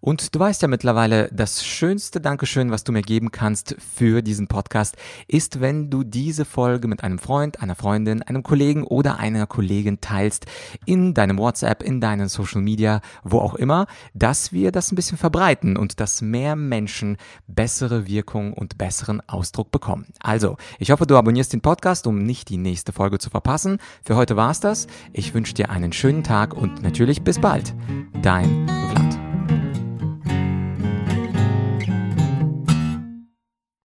Und 0.00 0.34
du 0.34 0.38
weißt 0.38 0.62
ja 0.62 0.68
mittlerweile, 0.68 1.28
das 1.32 1.64
schönste 1.64 2.20
Dankeschön, 2.20 2.70
was 2.70 2.84
du 2.84 2.92
mir 2.92 3.02
geben 3.02 3.32
kannst 3.32 3.76
für 3.78 4.22
diesen 4.22 4.46
Podcast, 4.46 4.96
ist, 5.26 5.60
wenn 5.60 5.90
du 5.90 6.04
diese 6.04 6.44
Folge 6.44 6.86
mit 6.86 7.02
einem 7.02 7.18
Freund, 7.18 7.60
einer 7.62 7.74
Freundin, 7.74 8.22
einem 8.22 8.42
Kollegen 8.42 8.84
oder 8.84 9.18
einer 9.18 9.46
Kollegin 9.46 10.00
teilst 10.00 10.46
in 10.86 11.14
deinem 11.14 11.38
WhatsApp, 11.38 11.82
in 11.82 12.00
deinen 12.00 12.28
Social 12.28 12.60
Media, 12.60 13.00
wo 13.24 13.40
auch 13.40 13.54
immer, 13.54 13.86
dass 14.14 14.52
wir 14.52 14.70
das 14.70 14.92
ein 14.92 14.96
bisschen 14.96 15.18
verbreiten 15.18 15.76
und 15.76 16.00
dass 16.00 16.22
mehr 16.22 16.54
Menschen 16.54 17.16
bessere 17.48 18.06
Wirkung 18.06 18.52
und 18.52 18.78
besseren 18.78 19.20
Ausdruck 19.28 19.72
bekommen. 19.72 20.06
Also, 20.20 20.56
ich 20.78 20.90
hoffe, 20.90 21.06
du 21.06 21.16
abonnierst 21.16 21.52
den 21.52 21.60
Podcast, 21.60 22.06
um 22.06 22.22
nicht 22.22 22.48
die 22.50 22.56
nächste 22.56 22.92
Folge 22.92 23.18
zu 23.18 23.30
verpassen. 23.30 23.78
Für 24.04 24.16
heute 24.16 24.36
war's 24.36 24.60
das. 24.60 24.86
Ich 25.12 25.34
wünsche 25.34 25.54
dir 25.54 25.70
einen 25.70 25.92
schönen 25.92 26.22
Tag 26.22 26.54
und 26.54 26.82
natürlich 26.82 27.22
bis 27.22 27.40
bald. 27.40 27.74
Dein 28.22 28.66